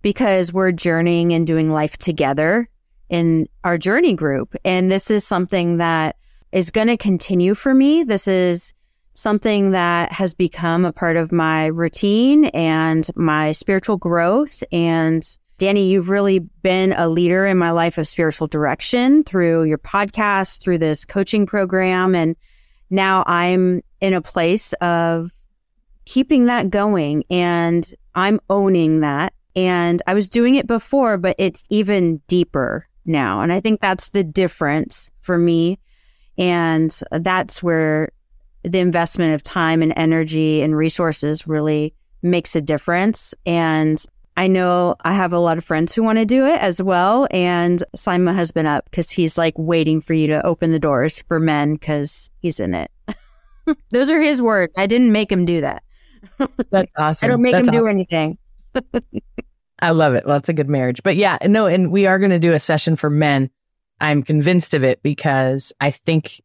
[0.03, 2.69] because we're journeying and doing life together
[3.09, 4.57] in our journey group.
[4.65, 6.17] And this is something that
[6.53, 8.03] is going to continue for me.
[8.03, 8.73] This is
[9.17, 14.63] something that has become a part of my routine and my spiritual growth.
[14.71, 15.23] And
[15.59, 20.61] Dani, you've really been a leader in my life of spiritual direction through your podcast,
[20.61, 22.15] through this coaching program.
[22.15, 22.37] And
[22.91, 25.31] now I'm in a place of
[26.05, 29.33] keeping that going and I'm owning that.
[29.57, 33.41] And I was doing it before, but it's even deeper now.
[33.41, 35.79] And I think that's the difference for me.
[36.37, 38.11] And that's where
[38.67, 43.33] the investment of time and energy and resources really makes a difference.
[43.47, 44.03] And
[44.37, 47.29] I know I have a lot of friends who want to do it as well.
[47.31, 51.23] And sign my husband up because he's like waiting for you to open the doors
[51.29, 52.91] for men because he's in it.
[53.91, 54.75] Those are his words.
[54.77, 55.83] I didn't make him do that.
[56.71, 57.27] That's awesome.
[57.27, 58.39] I don't make That's him do anything.
[59.79, 60.27] I love it.
[60.27, 61.03] Well, it's a good marriage.
[61.03, 63.51] But yeah, no, and we are going to do a session for men.
[64.01, 66.41] I'm convinced of it because I think,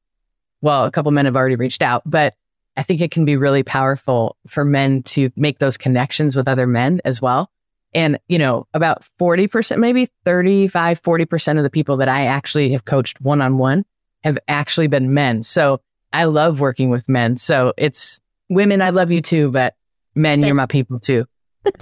[0.61, 2.35] well, a couple men have already reached out, but
[2.77, 6.67] I think it can be really powerful for men to make those connections with other
[6.67, 7.51] men as well.
[7.93, 12.85] And, you know, about 40%, maybe 35, 40% of the people that I actually have
[12.85, 13.83] coached one on one
[14.23, 15.43] have actually been men.
[15.43, 15.81] So
[16.13, 17.35] I love working with men.
[17.37, 19.75] So it's women, I love you too, but
[20.15, 21.25] men, you're my people too.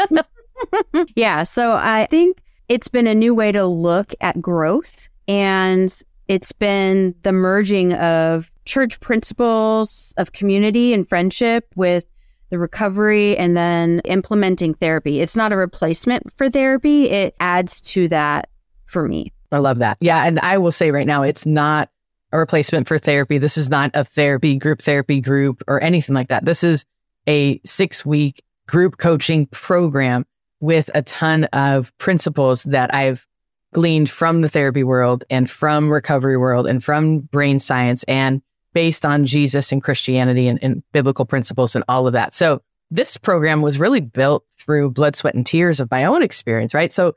[1.16, 1.44] yeah.
[1.44, 5.08] So I think it's been a new way to look at growth.
[5.28, 5.94] And
[6.28, 12.06] it's been the merging of church principles of community and friendship with
[12.52, 15.22] the recovery and then implementing therapy.
[15.22, 18.48] It's not a replacement for therapy, it adds to that
[18.86, 19.34] for me.
[19.52, 19.98] I love that.
[20.00, 20.24] Yeah.
[20.24, 21.90] And I will say right now, it's not
[22.32, 23.40] a replacement for therapy.
[23.40, 26.46] This is not a therapy group, therapy group, or anything like that.
[26.46, 26.86] This is
[27.28, 30.28] a six week group coaching program
[30.60, 33.26] with a ton of principles that I've
[33.74, 39.06] gleaned from the therapy world and from recovery world and from brain science and based
[39.06, 42.34] on Jesus and Christianity and, and biblical principles and all of that.
[42.34, 46.74] So this program was really built through blood, sweat, and tears of my own experience,
[46.74, 46.92] right?
[46.92, 47.14] So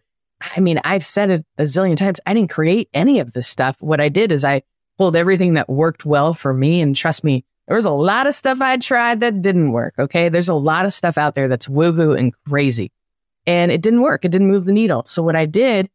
[0.55, 2.21] I mean, I've said it a zillion times.
[2.27, 3.81] I didn't create any of this stuff.
[3.81, 4.63] What I did is I
[4.99, 6.81] pulled everything that worked well for me.
[6.81, 9.95] And trust me, there was a lot of stuff I tried that didn't work.
[9.99, 10.29] Okay.
[10.29, 12.93] There's a lot of stuff out there that's woohoo and crazy.
[13.47, 14.25] And it didn't work.
[14.25, 15.05] It didn't move the needle.
[15.07, 15.89] So what I did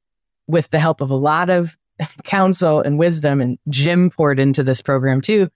[0.48, 1.78] with the help of a lot of
[2.24, 5.50] counsel and wisdom and Jim poured into this program too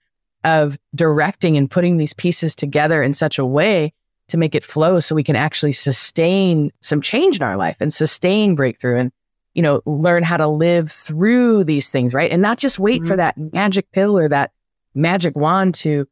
[0.44, 3.92] of directing and putting these pieces together in such a way
[4.28, 7.92] to make it flow so we can actually sustain some change in our life and
[7.92, 9.12] sustain breakthrough and
[9.54, 12.30] you know learn how to live through these things right?
[12.30, 14.52] And not just wait for that magic pill or that
[14.94, 16.06] magic wand to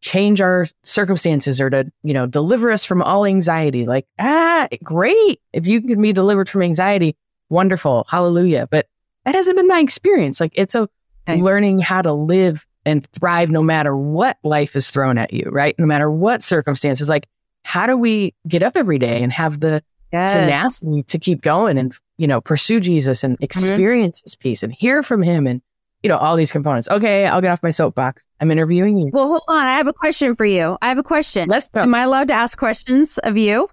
[0.00, 3.86] change our circumstances or to you know deliver us from all anxiety.
[3.86, 5.40] Like ah great.
[5.52, 7.16] If you can be delivered from anxiety
[7.48, 8.06] wonderful.
[8.08, 8.68] Hallelujah.
[8.70, 8.86] But
[9.24, 10.88] that hasn't been my experience like it's a
[11.26, 11.40] Okay.
[11.40, 15.74] learning how to live and thrive no matter what life is thrown at you right
[15.78, 17.26] no matter what circumstances like
[17.64, 19.82] how do we get up every day and have the
[20.14, 23.44] tenacity to keep going and you know pursue Jesus and mm-hmm.
[23.44, 25.60] experience his peace and hear from him and
[26.02, 26.88] you know all these components.
[26.90, 28.26] Okay, I'll get off my soapbox.
[28.40, 29.10] I'm interviewing you.
[29.12, 29.64] Well, hold on.
[29.64, 30.76] I have a question for you.
[30.82, 31.48] I have a question.
[31.48, 31.80] Let's go.
[31.80, 33.68] Am I allowed to ask questions of you?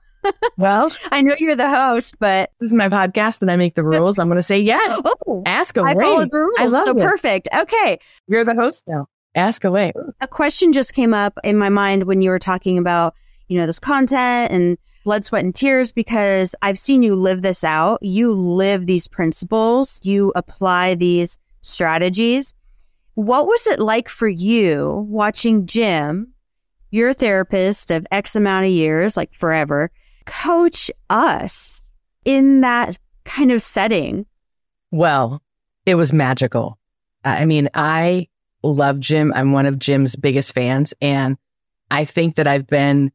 [0.57, 3.83] Well, I know you're the host, but this is my podcast and I make the
[3.83, 4.19] rules.
[4.19, 5.01] I'm going to say yes.
[5.27, 6.03] oh, Ask I away.
[6.03, 6.55] followed the rules.
[6.59, 7.01] I love so it.
[7.01, 7.47] perfect.
[7.55, 7.97] Okay.
[8.27, 9.07] You're the host now.
[9.33, 9.93] Ask away.
[10.19, 13.15] A question just came up in my mind when you were talking about,
[13.47, 17.63] you know, this content and blood, sweat, and tears because I've seen you live this
[17.63, 17.99] out.
[18.03, 22.53] You live these principles, you apply these strategies.
[23.15, 26.33] What was it like for you watching Jim,
[26.91, 29.91] your therapist of X amount of years, like forever,
[30.25, 31.91] coach us
[32.25, 34.25] in that kind of setting?
[34.91, 35.41] Well,
[35.85, 36.77] it was magical.
[37.23, 38.27] I mean, I
[38.63, 39.31] love Jim.
[39.35, 40.93] I'm one of Jim's biggest fans.
[41.01, 41.37] And
[41.89, 43.11] I think that I've been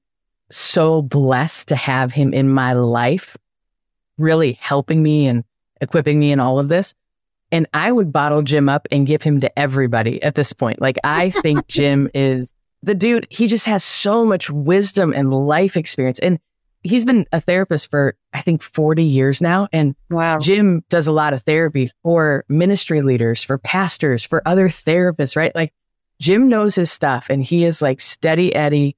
[0.50, 3.36] so blessed to have him in my life,
[4.18, 5.44] really helping me and
[5.80, 6.94] equipping me in all of this.
[7.52, 10.80] And I would bottle Jim up and give him to everybody at this point.
[10.80, 15.76] Like, I think Jim is the dude, he just has so much wisdom and life
[15.76, 16.18] experience.
[16.18, 16.38] And
[16.86, 19.68] he's been a therapist for, I think, 40 years now.
[19.72, 20.38] And wow.
[20.38, 25.54] Jim does a lot of therapy for ministry leaders, for pastors, for other therapists, right?
[25.54, 25.72] Like,
[26.20, 28.96] Jim knows his stuff and he is like steady Eddie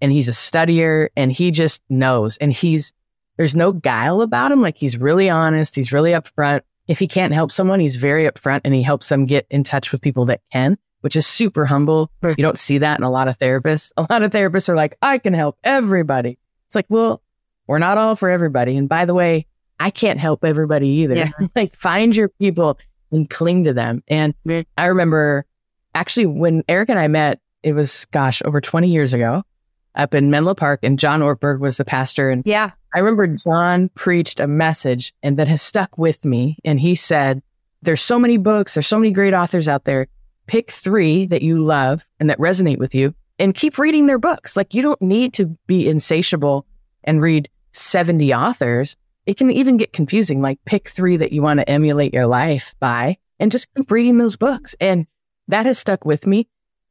[0.00, 2.36] and he's a studier and he just knows.
[2.36, 2.92] And he's,
[3.36, 4.62] there's no guile about him.
[4.62, 8.62] Like, he's really honest, he's really upfront if he can't help someone, he's very upfront
[8.64, 12.10] and he helps them get in touch with people that can, which is super humble.
[12.20, 12.30] Hmm.
[12.30, 13.92] You don't see that in a lot of therapists.
[13.96, 16.40] A lot of therapists are like, I can help everybody.
[16.66, 17.22] It's like, well,
[17.70, 18.76] we're not all for everybody.
[18.76, 19.46] And by the way,
[19.78, 21.14] I can't help everybody either.
[21.14, 21.30] Yeah.
[21.54, 22.80] like find your people
[23.12, 24.02] and cling to them.
[24.08, 24.34] And
[24.76, 25.46] I remember
[25.94, 29.44] actually when Eric and I met, it was gosh, over 20 years ago
[29.94, 32.28] up in Menlo Park and John Ortberg was the pastor.
[32.28, 36.58] And yeah, I remember John preached a message and that has stuck with me.
[36.64, 37.40] And he said,
[37.82, 40.08] There's so many books, there's so many great authors out there.
[40.48, 44.56] Pick three that you love and that resonate with you and keep reading their books.
[44.56, 46.66] Like you don't need to be insatiable
[47.04, 48.96] and read 70 authors.
[49.26, 50.40] It can even get confusing.
[50.42, 54.18] Like pick three that you want to emulate your life by and just keep reading
[54.18, 54.74] those books.
[54.80, 55.06] And
[55.48, 56.48] that has stuck with me.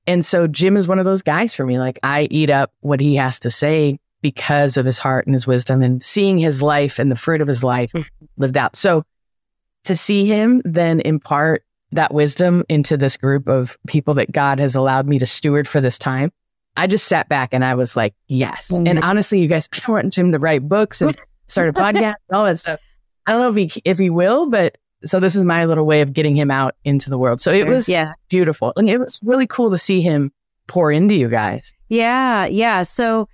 [0.07, 1.79] And so Jim is one of those guys for me.
[1.79, 5.47] Like I eat up what he has to say because of his heart and his
[5.47, 8.01] wisdom and seeing his life and the fruit of his life hmm.
[8.37, 8.75] lived out.
[8.75, 9.03] So
[9.85, 14.75] to see him then impart that wisdom into this group of people that God has
[14.75, 16.31] allowed me to steward for this time,
[16.77, 18.71] I just sat back and I was like, yes.
[18.71, 18.87] Mm-hmm.
[18.87, 22.35] And honestly, you guys, I want him to write books and start a podcast and
[22.37, 22.79] all that stuff.
[23.25, 26.01] I don't know if he if he will, but so this is my little way
[26.01, 27.41] of getting him out into the world.
[27.41, 28.13] So it was yeah.
[28.27, 28.73] beautiful.
[28.75, 30.31] And it was really cool to see him
[30.67, 31.73] pour into you guys.
[31.89, 32.83] Yeah, yeah.
[32.83, 33.27] So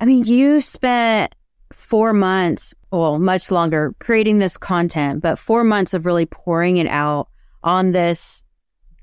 [0.00, 1.34] I mean, you spent
[1.72, 6.86] four months, well, much longer creating this content, but four months of really pouring it
[6.86, 7.28] out
[7.62, 8.44] on this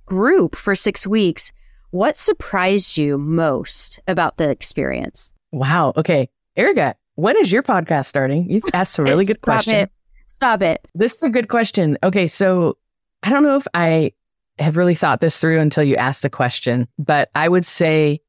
[0.05, 1.51] group for six weeks.
[1.95, 5.33] What surprised you most about the experience?
[5.53, 5.93] Wow.
[5.95, 6.27] Okay.
[6.57, 8.51] Erica, when is your podcast starting?
[8.51, 9.75] You've asked a really good question.
[9.75, 9.91] It.
[10.27, 10.85] Stop it.
[10.93, 11.97] This is a good question.
[12.03, 12.27] Okay.
[12.27, 12.77] So
[13.23, 14.11] I don't know if I
[14.59, 18.19] have really thought this through until you asked the question, but I would say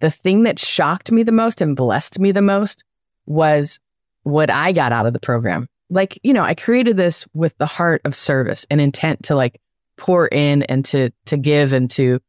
[0.00, 2.84] the thing that shocked me the most and blessed me the most
[3.24, 3.80] was
[4.24, 5.66] what I got out of the program.
[5.88, 9.62] Like, you know, I created this with the heart of service and intent to like
[9.96, 12.20] pour in and to to give and to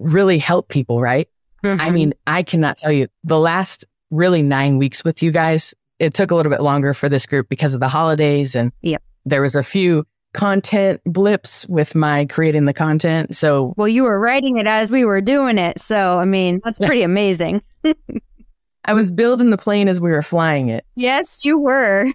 [0.00, 1.28] really help people, right?
[1.64, 1.80] Mm-hmm.
[1.80, 5.74] I mean, I cannot tell you the last really 9 weeks with you guys.
[5.98, 9.02] It took a little bit longer for this group because of the holidays and yep.
[9.26, 13.36] there was a few content blips with my creating the content.
[13.36, 15.78] So, well, you were writing it as we were doing it.
[15.80, 17.62] So, I mean, that's pretty amazing.
[18.84, 20.84] I was building the plane as we were flying it.
[20.96, 22.06] Yes, you were.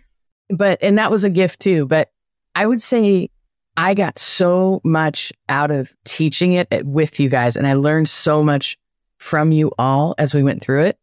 [0.49, 1.85] But, and that was a gift too.
[1.85, 2.11] But
[2.55, 3.29] I would say
[3.77, 8.09] I got so much out of teaching it eh, with you guys, and I learned
[8.09, 8.77] so much
[9.17, 10.99] from you all as we went through it.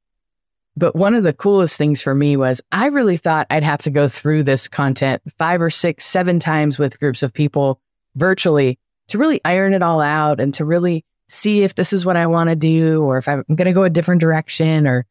[0.77, 3.91] But one of the coolest things for me was I really thought I'd have to
[3.91, 7.81] go through this content five or six, seven times with groups of people
[8.15, 12.17] virtually to really iron it all out and to really see if this is what
[12.17, 15.07] I want to do or if I'm going to go a different direction or,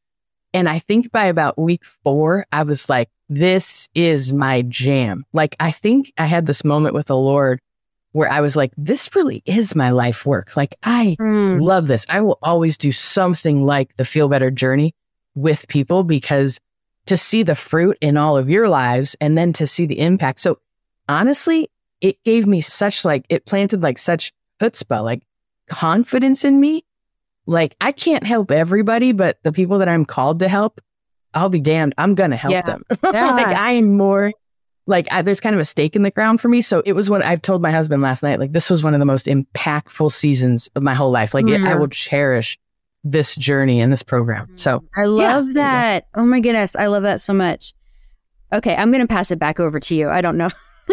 [0.53, 5.25] and I think by about week four, I was like, this is my jam.
[5.31, 7.61] Like, I think I had this moment with the Lord
[8.11, 10.57] where I was like, this really is my life work.
[10.57, 11.61] Like, I mm.
[11.61, 12.05] love this.
[12.09, 14.93] I will always do something like the feel better journey
[15.33, 16.59] with people because
[17.05, 20.41] to see the fruit in all of your lives and then to see the impact.
[20.41, 20.59] So
[21.07, 21.69] honestly,
[22.01, 25.23] it gave me such like, it planted like such chutzpah, like
[25.69, 26.83] confidence in me.
[27.45, 30.81] Like I can't help everybody, but the people that I'm called to help,
[31.33, 31.93] I'll be damned.
[31.97, 32.61] I'm going to help yeah.
[32.61, 32.83] them.
[33.03, 33.31] Yeah.
[33.31, 34.31] like I am more
[34.87, 36.61] like I, there's kind of a stake in the ground for me.
[36.61, 38.99] So it was when I've told my husband last night, like this was one of
[38.99, 41.33] the most impactful seasons of my whole life.
[41.33, 41.65] Like mm-hmm.
[41.65, 42.57] it, I will cherish
[43.03, 44.45] this journey and this program.
[44.45, 44.55] Mm-hmm.
[44.57, 46.07] So I love yeah, that.
[46.13, 46.75] Oh my goodness.
[46.75, 47.73] I love that so much.
[48.53, 48.75] Okay.
[48.75, 50.09] I'm going to pass it back over to you.
[50.09, 50.49] I don't know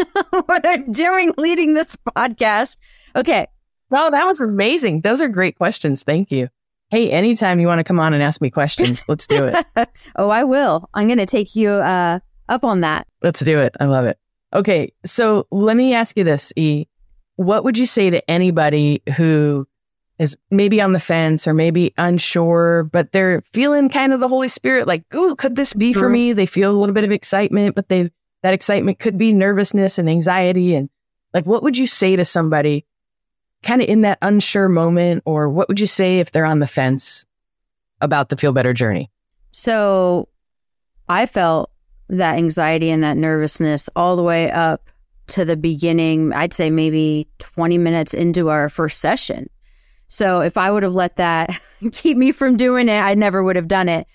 [0.46, 2.76] what I'm doing leading this podcast.
[3.16, 3.46] Okay.
[3.90, 5.00] Well, that was amazing.
[5.00, 6.02] Those are great questions.
[6.02, 6.48] Thank you.
[6.90, 9.66] Hey, anytime you want to come on and ask me questions, let's do it.
[10.16, 10.88] oh, I will.
[10.94, 13.06] I'm going to take you uh, up on that.
[13.22, 13.74] Let's do it.
[13.78, 14.18] I love it.
[14.54, 14.92] Okay.
[15.04, 16.86] So let me ask you this, E.
[17.36, 19.66] What would you say to anybody who
[20.18, 24.48] is maybe on the fence or maybe unsure, but they're feeling kind of the Holy
[24.48, 26.32] Spirit, like, oh, could this be for me?
[26.32, 28.10] They feel a little bit of excitement, but they
[28.42, 30.74] that excitement could be nervousness and anxiety.
[30.74, 30.88] And
[31.34, 32.86] like, what would you say to somebody
[33.62, 36.66] kind of in that unsure moment, or what would you say if they're on the
[36.66, 37.26] fence
[38.00, 39.10] about the feel better journey?
[39.50, 40.28] So
[41.08, 41.70] I felt
[42.08, 44.88] that anxiety and that nervousness all the way up
[45.28, 49.48] to the beginning, I'd say maybe 20 minutes into our first session.
[50.06, 51.60] So if I would have let that
[51.92, 54.06] keep me from doing it, I never would have done it.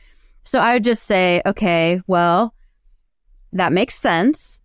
[0.43, 2.53] So I would just say, okay, well,
[3.53, 4.59] that makes sense.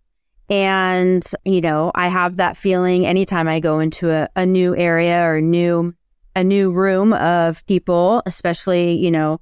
[0.49, 5.23] And, you know, I have that feeling anytime I go into a, a new area
[5.23, 5.93] or new,
[6.35, 9.39] a new room of people, especially, you know,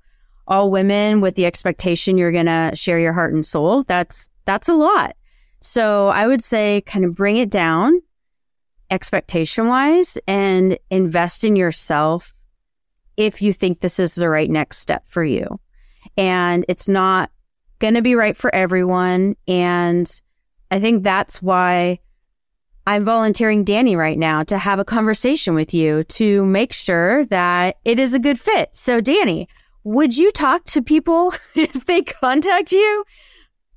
[0.47, 3.84] all women with the expectation you're going to share your heart and soul.
[3.84, 5.16] That's, that's a lot.
[5.60, 8.01] So I would say kind of bring it down
[8.89, 12.34] expectation wise and invest in yourself
[13.18, 15.60] if you think this is the right next step for you.
[16.16, 17.32] And it's not
[17.80, 19.36] going to be right for everyone.
[19.47, 20.10] And
[20.72, 21.99] I think that's why
[22.86, 27.78] I'm volunteering Dani right now to have a conversation with you to make sure that
[27.84, 28.70] it is a good fit.
[28.74, 29.47] So, Dani,
[29.84, 33.03] would you talk to people if they contact you?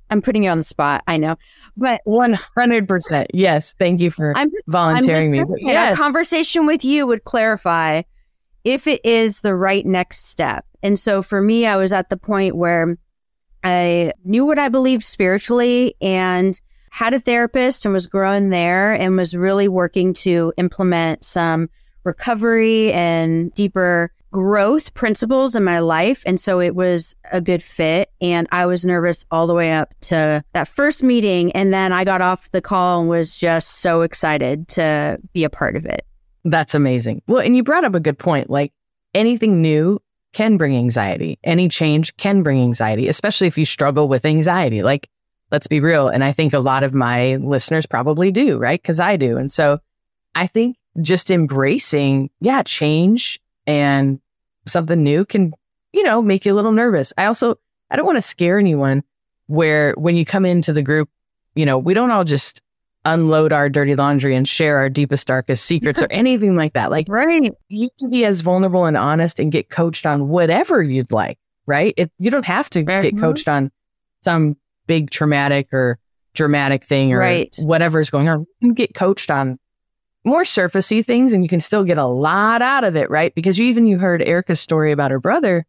[0.09, 1.03] I'm putting you on the spot.
[1.07, 1.37] I know.
[1.77, 3.27] But 100%.
[3.33, 3.73] Yes.
[3.79, 5.57] Thank you for I'm, volunteering I'm me.
[5.61, 5.93] yes.
[5.93, 8.01] A conversation with you would clarify
[8.63, 10.65] if it is the right next step.
[10.83, 12.97] And so for me, I was at the point where
[13.63, 16.59] I knew what I believed spiritually and
[16.91, 21.69] had a therapist and was growing there and was really working to implement some
[22.03, 26.21] recovery and deeper growth principles in my life.
[26.25, 28.11] And so it was a good fit.
[28.19, 31.53] And I was nervous all the way up to that first meeting.
[31.53, 35.49] And then I got off the call and was just so excited to be a
[35.49, 36.05] part of it.
[36.43, 37.21] That's amazing.
[37.25, 38.49] Well, and you brought up a good point.
[38.49, 38.73] Like
[39.13, 39.99] anything new
[40.33, 41.39] can bring anxiety.
[41.41, 44.83] Any change can bring anxiety, especially if you struggle with anxiety.
[44.83, 45.09] Like,
[45.51, 46.07] let's be real.
[46.07, 48.81] And I think a lot of my listeners probably do, right?
[48.81, 49.37] Because I do.
[49.37, 49.79] And so
[50.33, 54.19] I think just embracing, yeah, change and
[54.65, 55.53] something new can,
[55.93, 57.13] you know, make you a little nervous.
[57.17, 57.55] I also,
[57.89, 59.03] I don't want to scare anyone
[59.47, 61.09] where when you come into the group,
[61.55, 62.61] you know, we don't all just
[63.03, 66.91] unload our dirty laundry and share our deepest, darkest secrets or anything like that.
[66.91, 67.51] Like, right.
[67.67, 71.93] You can be as vulnerable and honest and get coached on whatever you'd like, right?
[71.97, 73.01] It, you don't have to mm-hmm.
[73.01, 73.71] get coached on
[74.23, 74.55] some
[74.91, 75.97] big traumatic or
[76.33, 77.55] dramatic thing or right.
[77.59, 78.41] whatever's going on.
[78.59, 79.57] You can get coached on
[80.25, 83.33] more surfacey things and you can still get a lot out of it, right?
[83.33, 85.65] Because you even you heard Erica's story about her brother,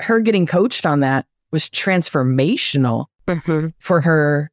[0.00, 3.68] her getting coached on that was transformational mm-hmm.
[3.78, 4.50] for her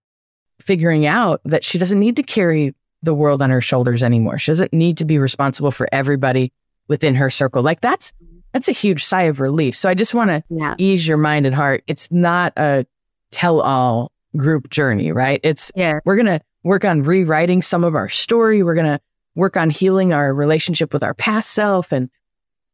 [0.61, 4.39] figuring out that she doesn't need to carry the world on her shoulders anymore.
[4.39, 6.53] She doesn't need to be responsible for everybody
[6.87, 7.61] within her circle.
[7.61, 8.13] Like that's
[8.53, 9.75] that's a huge sigh of relief.
[9.75, 10.75] So I just want to yeah.
[10.77, 11.83] ease your mind and heart.
[11.87, 12.85] It's not a
[13.31, 15.39] tell all group journey, right?
[15.43, 15.99] It's yeah.
[16.05, 18.63] we're going to work on rewriting some of our story.
[18.63, 18.99] We're going to
[19.35, 22.09] work on healing our relationship with our past self and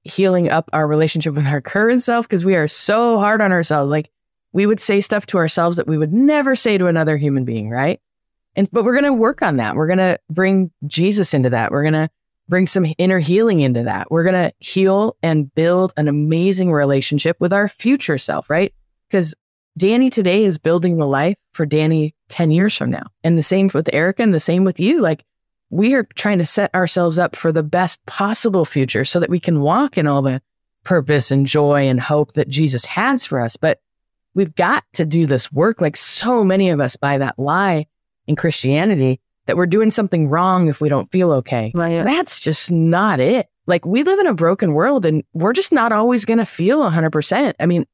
[0.04, 3.90] healing up our relationship with our current self because we are so hard on ourselves.
[3.90, 4.10] Like
[4.52, 7.70] we would say stuff to ourselves that we would never say to another human being,
[7.70, 8.00] right?
[8.56, 9.76] And but we're going to work on that.
[9.76, 11.72] We're going to bring Jesus into that.
[11.72, 12.10] We're going to
[12.48, 14.12] bring some inner healing into that.
[14.12, 18.74] We're going to heal and build an amazing relationship with our future self, right?
[19.10, 19.34] Because
[19.80, 23.08] Dani today is building the life for Dani 10 years from now.
[23.24, 25.02] And the same with Erica and the same with you.
[25.02, 25.26] Like
[25.70, 29.40] we are trying to set ourselves up for the best possible future so that we
[29.40, 30.42] can walk in all the
[30.84, 33.58] purpose and joy and hope that Jesus has for us.
[33.58, 33.80] But
[34.36, 35.82] we've got to do this work.
[35.82, 37.88] Like so many of us buy that lie
[38.28, 41.72] in Christianity that we're doing something wrong if we don't feel okay.
[41.74, 42.04] Right.
[42.04, 43.48] That's just not it.
[43.66, 46.82] Like we live in a broken world and we're just not always going to feel
[46.82, 47.54] 100%.
[47.60, 47.86] I mean,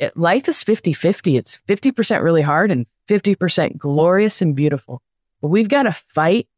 [0.00, 1.36] it, life is 50 50.
[1.36, 5.02] It's 50% really hard and 50% glorious and beautiful.
[5.40, 6.48] But we've got to fight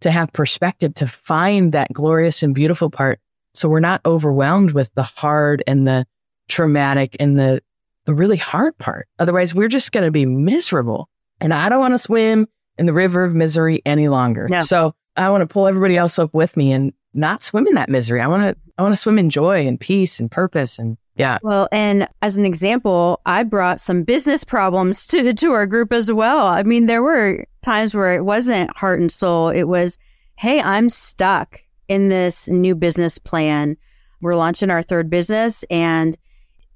[0.00, 3.20] to have perspective to find that glorious and beautiful part.
[3.54, 6.06] So we're not overwhelmed with the hard and the
[6.48, 7.60] traumatic and the,
[8.04, 9.08] the really hard part.
[9.18, 11.08] Otherwise, we're just going to be miserable.
[11.40, 12.48] And I don't want to swim
[12.78, 14.48] in the river of misery any longer.
[14.48, 14.60] No.
[14.60, 17.88] So I want to pull everybody else up with me and not swim in that
[17.88, 18.20] misery.
[18.20, 21.38] I want to, I want to swim in joy and peace and purpose and yeah.
[21.44, 26.10] Well, and as an example, I brought some business problems to to our group as
[26.10, 26.48] well.
[26.48, 29.50] I mean, there were times where it wasn't heart and soul.
[29.50, 29.98] It was,
[30.34, 33.76] "Hey, I'm stuck in this new business plan.
[34.20, 36.16] We're launching our third business and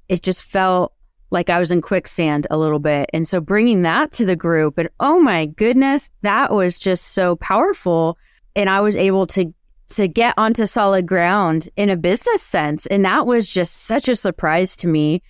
[0.09, 0.92] it just felt
[1.30, 3.11] like I was in quicksand a little bit.
[3.12, 7.34] And so bringing that to the group and oh my goodness, that was just so
[7.34, 8.16] powerful.
[8.54, 9.52] And I was able to
[9.89, 12.87] to get onto solid ground in a business sense.
[12.87, 15.22] And that was just such a surprise to me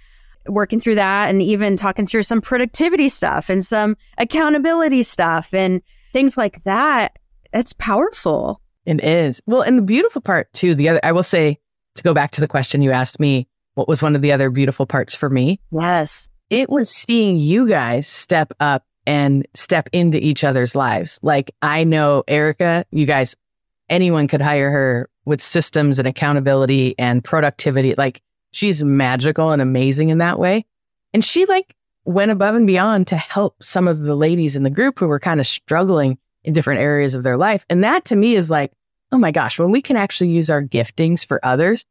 [0.49, 5.83] working through that and even talking through some productivity stuff and some accountability stuff and
[6.13, 7.19] things like that.
[7.53, 8.61] It's powerful.
[8.85, 9.41] It is.
[9.47, 11.59] Well, and the beautiful part too, the other I will say
[11.97, 14.51] to go back to the question you asked me, what was one of the other
[14.51, 15.61] beautiful parts for me?
[15.71, 16.29] Yes.
[16.49, 21.19] It was seeing you guys step up and step into each other's lives.
[21.23, 23.37] Like I know Erica, you guys,
[23.89, 27.95] anyone could hire her with systems and accountability and productivity.
[27.95, 28.23] Like
[28.53, 30.65] she's magical and amazing in that way.
[31.13, 31.75] And she like
[32.05, 35.19] went above and beyond to help some of the ladies in the group who were
[35.19, 37.67] kind of struggling in different areas of their life.
[37.69, 38.73] And that to me is like,
[39.13, 41.85] oh my gosh, when we can actually use our giftings for others,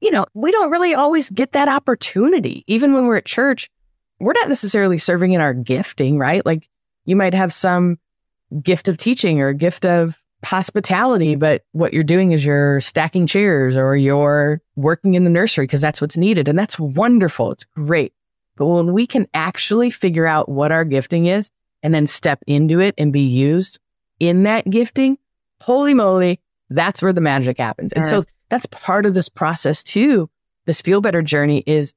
[0.00, 2.64] you know, we don't really always get that opportunity.
[2.66, 3.70] Even when we're at church,
[4.18, 6.44] we're not necessarily serving in our gifting, right?
[6.44, 6.68] Like
[7.04, 7.98] you might have some
[8.62, 13.26] gift of teaching or a gift of hospitality, but what you're doing is you're stacking
[13.26, 16.48] chairs or you're working in the nursery because that's what's needed.
[16.48, 17.52] And that's wonderful.
[17.52, 18.12] It's great.
[18.56, 21.50] But when we can actually figure out what our gifting is
[21.82, 23.78] and then step into it and be used
[24.20, 25.18] in that gifting,
[25.60, 26.40] holy moly,
[26.70, 27.92] that's where the magic happens.
[27.92, 30.28] And so that's part of this process too.
[30.64, 31.94] This feel better journey is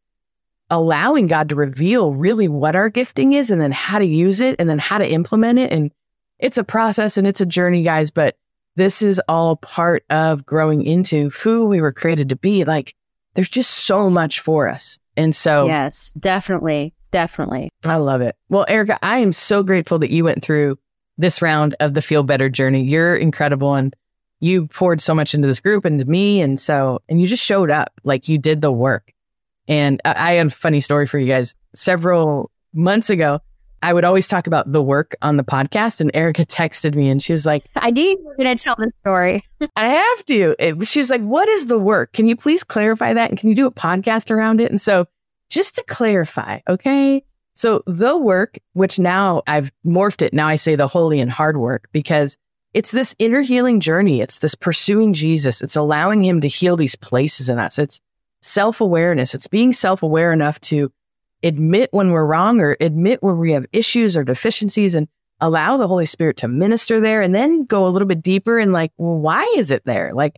[0.69, 4.55] allowing God to reveal really what our gifting is and then how to use it
[4.57, 5.71] and then how to implement it.
[5.71, 5.91] And
[6.39, 8.37] it's a process and it's a journey, guys, but
[8.75, 12.65] this is all part of growing into who we were created to be.
[12.65, 12.93] Like
[13.33, 14.99] there's just so much for us.
[15.17, 16.93] And so, yes, definitely.
[17.11, 17.71] Definitely.
[17.85, 18.35] I love it.
[18.49, 20.77] Well, Erica, I am so grateful that you went through
[21.17, 22.83] this round of the feel better journey.
[22.83, 23.75] You're incredible.
[23.75, 23.95] And
[24.41, 26.41] you poured so much into this group and to me.
[26.41, 29.13] And so, and you just showed up like you did the work.
[29.67, 31.55] And I, I have a funny story for you guys.
[31.73, 33.39] Several months ago,
[33.85, 36.01] I would always talk about the work on the podcast.
[36.01, 38.75] And Erica texted me and she was like, I knew you were going to tell
[38.75, 39.43] the story.
[39.75, 40.55] I have to.
[40.57, 42.11] It, she was like, What is the work?
[42.13, 43.29] Can you please clarify that?
[43.29, 44.71] And can you do a podcast around it?
[44.71, 45.05] And so,
[45.51, 47.23] just to clarify, okay.
[47.53, 51.57] So, the work, which now I've morphed it, now I say the holy and hard
[51.57, 52.39] work because
[52.73, 54.19] it's this inner healing journey.
[54.19, 55.61] It's this pursuing Jesus.
[55.61, 57.77] It's allowing him to heal these places in us.
[57.77, 58.01] It's
[58.41, 59.35] self awareness.
[59.35, 60.91] It's being self aware enough to
[61.45, 65.07] admit when we're wrong or admit where we have issues or deficiencies and
[65.39, 68.73] allow the Holy Spirit to minister there and then go a little bit deeper and
[68.73, 70.11] like, well, why is it there?
[70.13, 70.35] Like,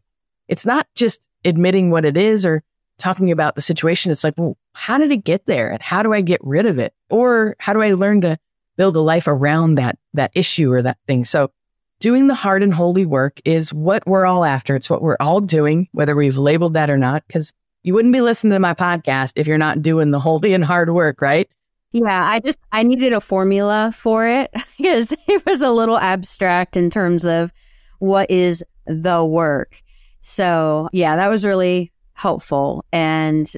[0.47, 2.63] it's not just admitting what it is or
[2.97, 4.11] talking about the situation.
[4.11, 5.69] It's like, well, how did it get there?
[5.69, 6.93] And how do I get rid of it?
[7.09, 8.37] Or how do I learn to
[8.75, 11.23] build a life around that, that issue or that thing?
[11.23, 11.51] So
[11.99, 14.75] doing the hard and holy work is what we're all after.
[14.75, 17.53] It's what we're all doing, whether we've labeled that or not, because
[17.87, 20.93] you wouldn't be listening to my podcast if you're not doing the holy and hard
[20.93, 21.49] work, right?
[21.93, 26.75] Yeah, I just I needed a formula for it because it was a little abstract
[26.75, 27.53] in terms of
[27.99, 29.81] what is the work.
[30.19, 32.83] So, yeah, that was really helpful.
[32.91, 33.49] And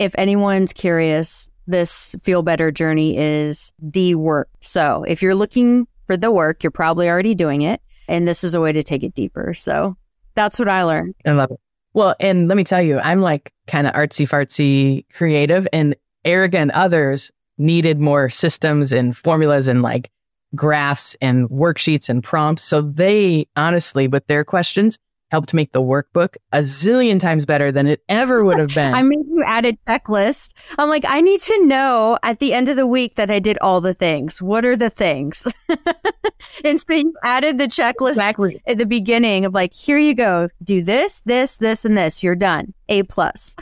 [0.00, 4.48] if anyone's curious, this feel better journey is the work.
[4.60, 7.80] So, if you're looking for the work, you're probably already doing it.
[8.08, 9.54] And this is a way to take it deeper.
[9.54, 9.96] So
[10.34, 11.14] that's what I learned.
[11.24, 11.60] I love it.
[11.92, 16.58] Well, and let me tell you, I'm like kind of artsy fartsy creative, and Erica
[16.58, 20.10] and others needed more systems and formulas and like
[20.54, 22.62] graphs and worksheets and prompts.
[22.62, 24.98] So they honestly, with their questions,
[25.30, 28.94] helped make the workbook a zillion times better than it ever would have been.
[28.94, 30.52] I made you add a checklist.
[30.78, 33.58] I'm like, I need to know at the end of the week that I did
[33.58, 34.42] all the things.
[34.42, 35.46] What are the things?
[36.64, 38.60] and so you added the checklist exactly.
[38.66, 42.22] at the beginning of like, here you go, do this, this, this, and this.
[42.22, 42.74] You're done.
[42.88, 43.56] A plus.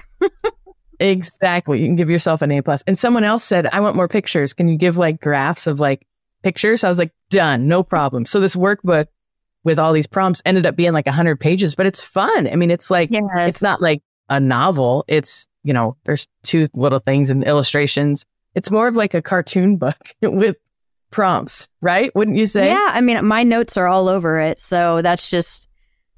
[1.00, 1.80] exactly.
[1.80, 2.82] You can give yourself an A plus.
[2.86, 4.54] And someone else said, I want more pictures.
[4.54, 6.06] Can you give like graphs of like
[6.42, 6.82] pictures?
[6.82, 8.24] I was like, done, no problem.
[8.24, 9.06] So this workbook
[9.68, 12.48] with all these prompts ended up being like 100 pages, but it's fun.
[12.48, 13.22] I mean, it's like, yes.
[13.36, 15.04] it's not like a novel.
[15.08, 18.24] It's, you know, there's two little things and illustrations.
[18.54, 20.56] It's more of like a cartoon book with
[21.10, 22.10] prompts, right?
[22.14, 22.68] Wouldn't you say?
[22.68, 22.88] Yeah.
[22.88, 24.58] I mean, my notes are all over it.
[24.58, 25.68] So that's just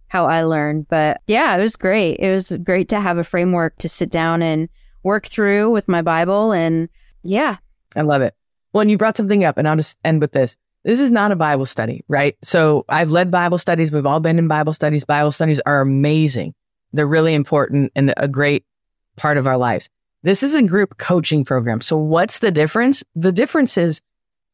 [0.06, 0.86] how I learned.
[0.88, 2.20] But yeah, it was great.
[2.20, 4.68] It was great to have a framework to sit down and
[5.02, 6.52] work through with my Bible.
[6.52, 6.88] And
[7.24, 7.56] yeah.
[7.96, 8.32] I love it.
[8.72, 10.56] Well, and you brought something up, and I'll just end with this.
[10.84, 12.36] This is not a Bible study, right?
[12.42, 13.92] So I've led Bible studies.
[13.92, 15.04] We've all been in Bible studies.
[15.04, 16.54] Bible studies are amazing.
[16.92, 18.64] They're really important and a great
[19.16, 19.88] part of our lives.
[20.22, 21.80] This is a group coaching program.
[21.80, 23.04] So what's the difference?
[23.14, 24.00] The difference is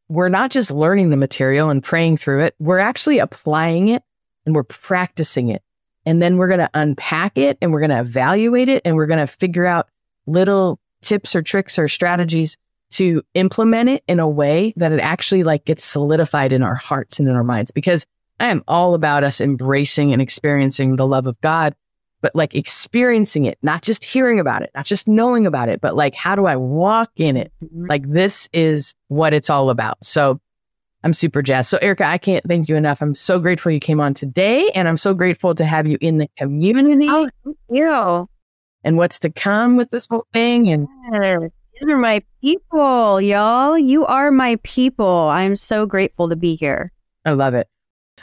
[0.08, 2.54] we're not just learning the material and praying through it.
[2.58, 4.02] We're actually applying it
[4.44, 5.62] and we're practicing it.
[6.04, 9.08] And then we're going to unpack it and we're going to evaluate it and we're
[9.08, 9.88] going to figure out
[10.26, 12.56] little tips or tricks or strategies
[12.90, 17.18] to implement it in a way that it actually like gets solidified in our hearts
[17.18, 18.06] and in our minds because
[18.38, 21.74] I am all about us embracing and experiencing the love of God,
[22.20, 25.96] but like experiencing it, not just hearing about it, not just knowing about it, but
[25.96, 27.52] like how do I walk in it?
[27.64, 27.86] Mm-hmm.
[27.86, 30.04] Like this is what it's all about.
[30.04, 30.40] So
[31.06, 31.70] I'm super jazzed.
[31.70, 33.00] So, Erica, I can't thank you enough.
[33.00, 36.18] I'm so grateful you came on today, and I'm so grateful to have you in
[36.18, 37.06] the community.
[37.08, 38.28] Oh, thank you.
[38.82, 40.68] And what's to come with this whole thing.
[40.68, 40.88] And
[41.78, 43.78] these are my people, y'all.
[43.78, 45.28] You are my people.
[45.28, 46.92] I'm so grateful to be here.
[47.24, 47.68] I love it.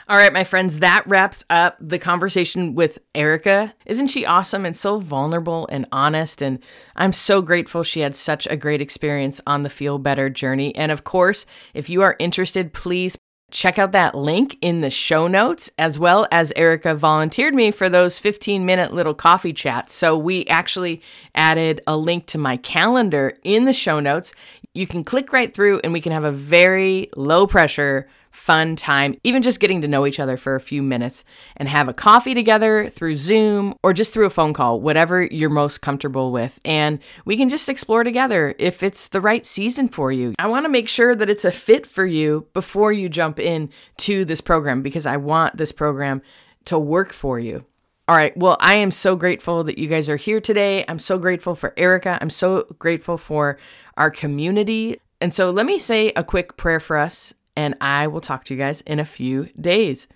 [0.09, 3.73] All right, my friends, that wraps up the conversation with Erica.
[3.85, 6.41] Isn't she awesome and so vulnerable and honest?
[6.41, 6.59] And
[6.95, 10.75] I'm so grateful she had such a great experience on the Feel Better journey.
[10.75, 13.17] And of course, if you are interested, please
[13.53, 17.87] check out that link in the show notes, as well as Erica volunteered me for
[17.87, 19.93] those 15 minute little coffee chats.
[19.93, 21.01] So we actually
[21.35, 24.33] added a link to my calendar in the show notes.
[24.73, 29.15] You can click right through and we can have a very low pressure fun time,
[29.23, 31.23] even just getting to know each other for a few minutes
[31.55, 35.51] and have a coffee together through Zoom or just through a phone call, whatever you're
[35.51, 36.59] most comfortable with.
[36.65, 40.33] And we can just explore together if it's the right season for you.
[40.39, 43.69] I want to make sure that it's a fit for you before you jump in
[43.97, 46.23] to this program because I want this program
[46.65, 47.63] to work for you.
[48.07, 48.35] All right.
[48.35, 50.83] Well, I am so grateful that you guys are here today.
[50.87, 52.17] I'm so grateful for Erica.
[52.19, 53.57] I'm so grateful for
[53.95, 54.97] our community.
[55.21, 58.53] And so let me say a quick prayer for us and I will talk to
[58.53, 60.07] you guys in a few days.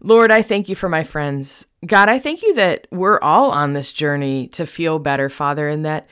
[0.00, 1.66] Lord, I thank you for my friends.
[1.86, 5.84] God, I thank you that we're all on this journey to feel better, Father, and
[5.84, 6.06] that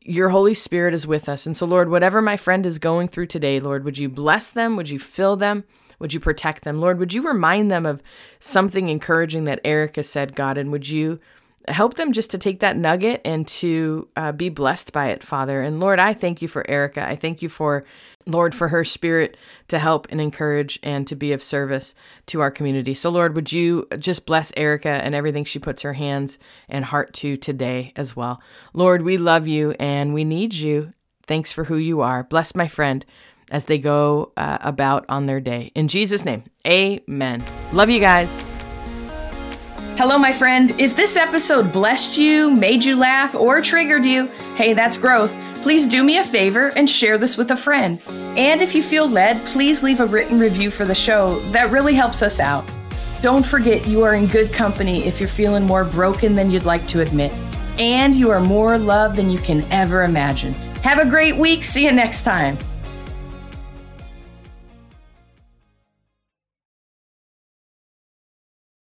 [0.00, 1.46] your Holy Spirit is with us.
[1.46, 4.76] And so, Lord, whatever my friend is going through today, Lord, would you bless them?
[4.76, 5.64] Would you fill them?
[5.98, 6.80] Would you protect them?
[6.80, 8.02] Lord, would you remind them of
[8.38, 10.56] something encouraging that Erica said, God?
[10.56, 11.20] And would you
[11.70, 15.60] help them just to take that nugget and to uh, be blessed by it, Father.
[15.60, 17.06] And Lord, I thank you for Erica.
[17.06, 17.84] I thank you for,
[18.28, 19.36] Lord, for her spirit
[19.68, 21.94] to help and encourage and to be of service
[22.26, 22.94] to our community.
[22.94, 27.14] So, Lord, would you just bless Erica and everything she puts her hands and heart
[27.14, 28.40] to today as well.
[28.72, 30.92] Lord, we love you and we need you.
[31.26, 32.24] Thanks for who you are.
[32.24, 33.04] Bless my friend
[33.50, 35.72] as they go uh, about on their day.
[35.74, 37.44] In Jesus' name, amen.
[37.72, 38.40] Love you guys.
[39.98, 40.80] Hello, my friend.
[40.80, 45.36] If this episode blessed you, made you laugh, or triggered you, hey, that's growth.
[45.60, 48.00] Please do me a favor and share this with a friend.
[48.06, 51.40] And if you feel led, please leave a written review for the show.
[51.50, 52.64] That really helps us out.
[53.22, 56.86] Don't forget you are in good company if you're feeling more broken than you'd like
[56.86, 57.32] to admit.
[57.76, 60.52] And you are more loved than you can ever imagine.
[60.84, 61.64] Have a great week.
[61.64, 62.56] See you next time.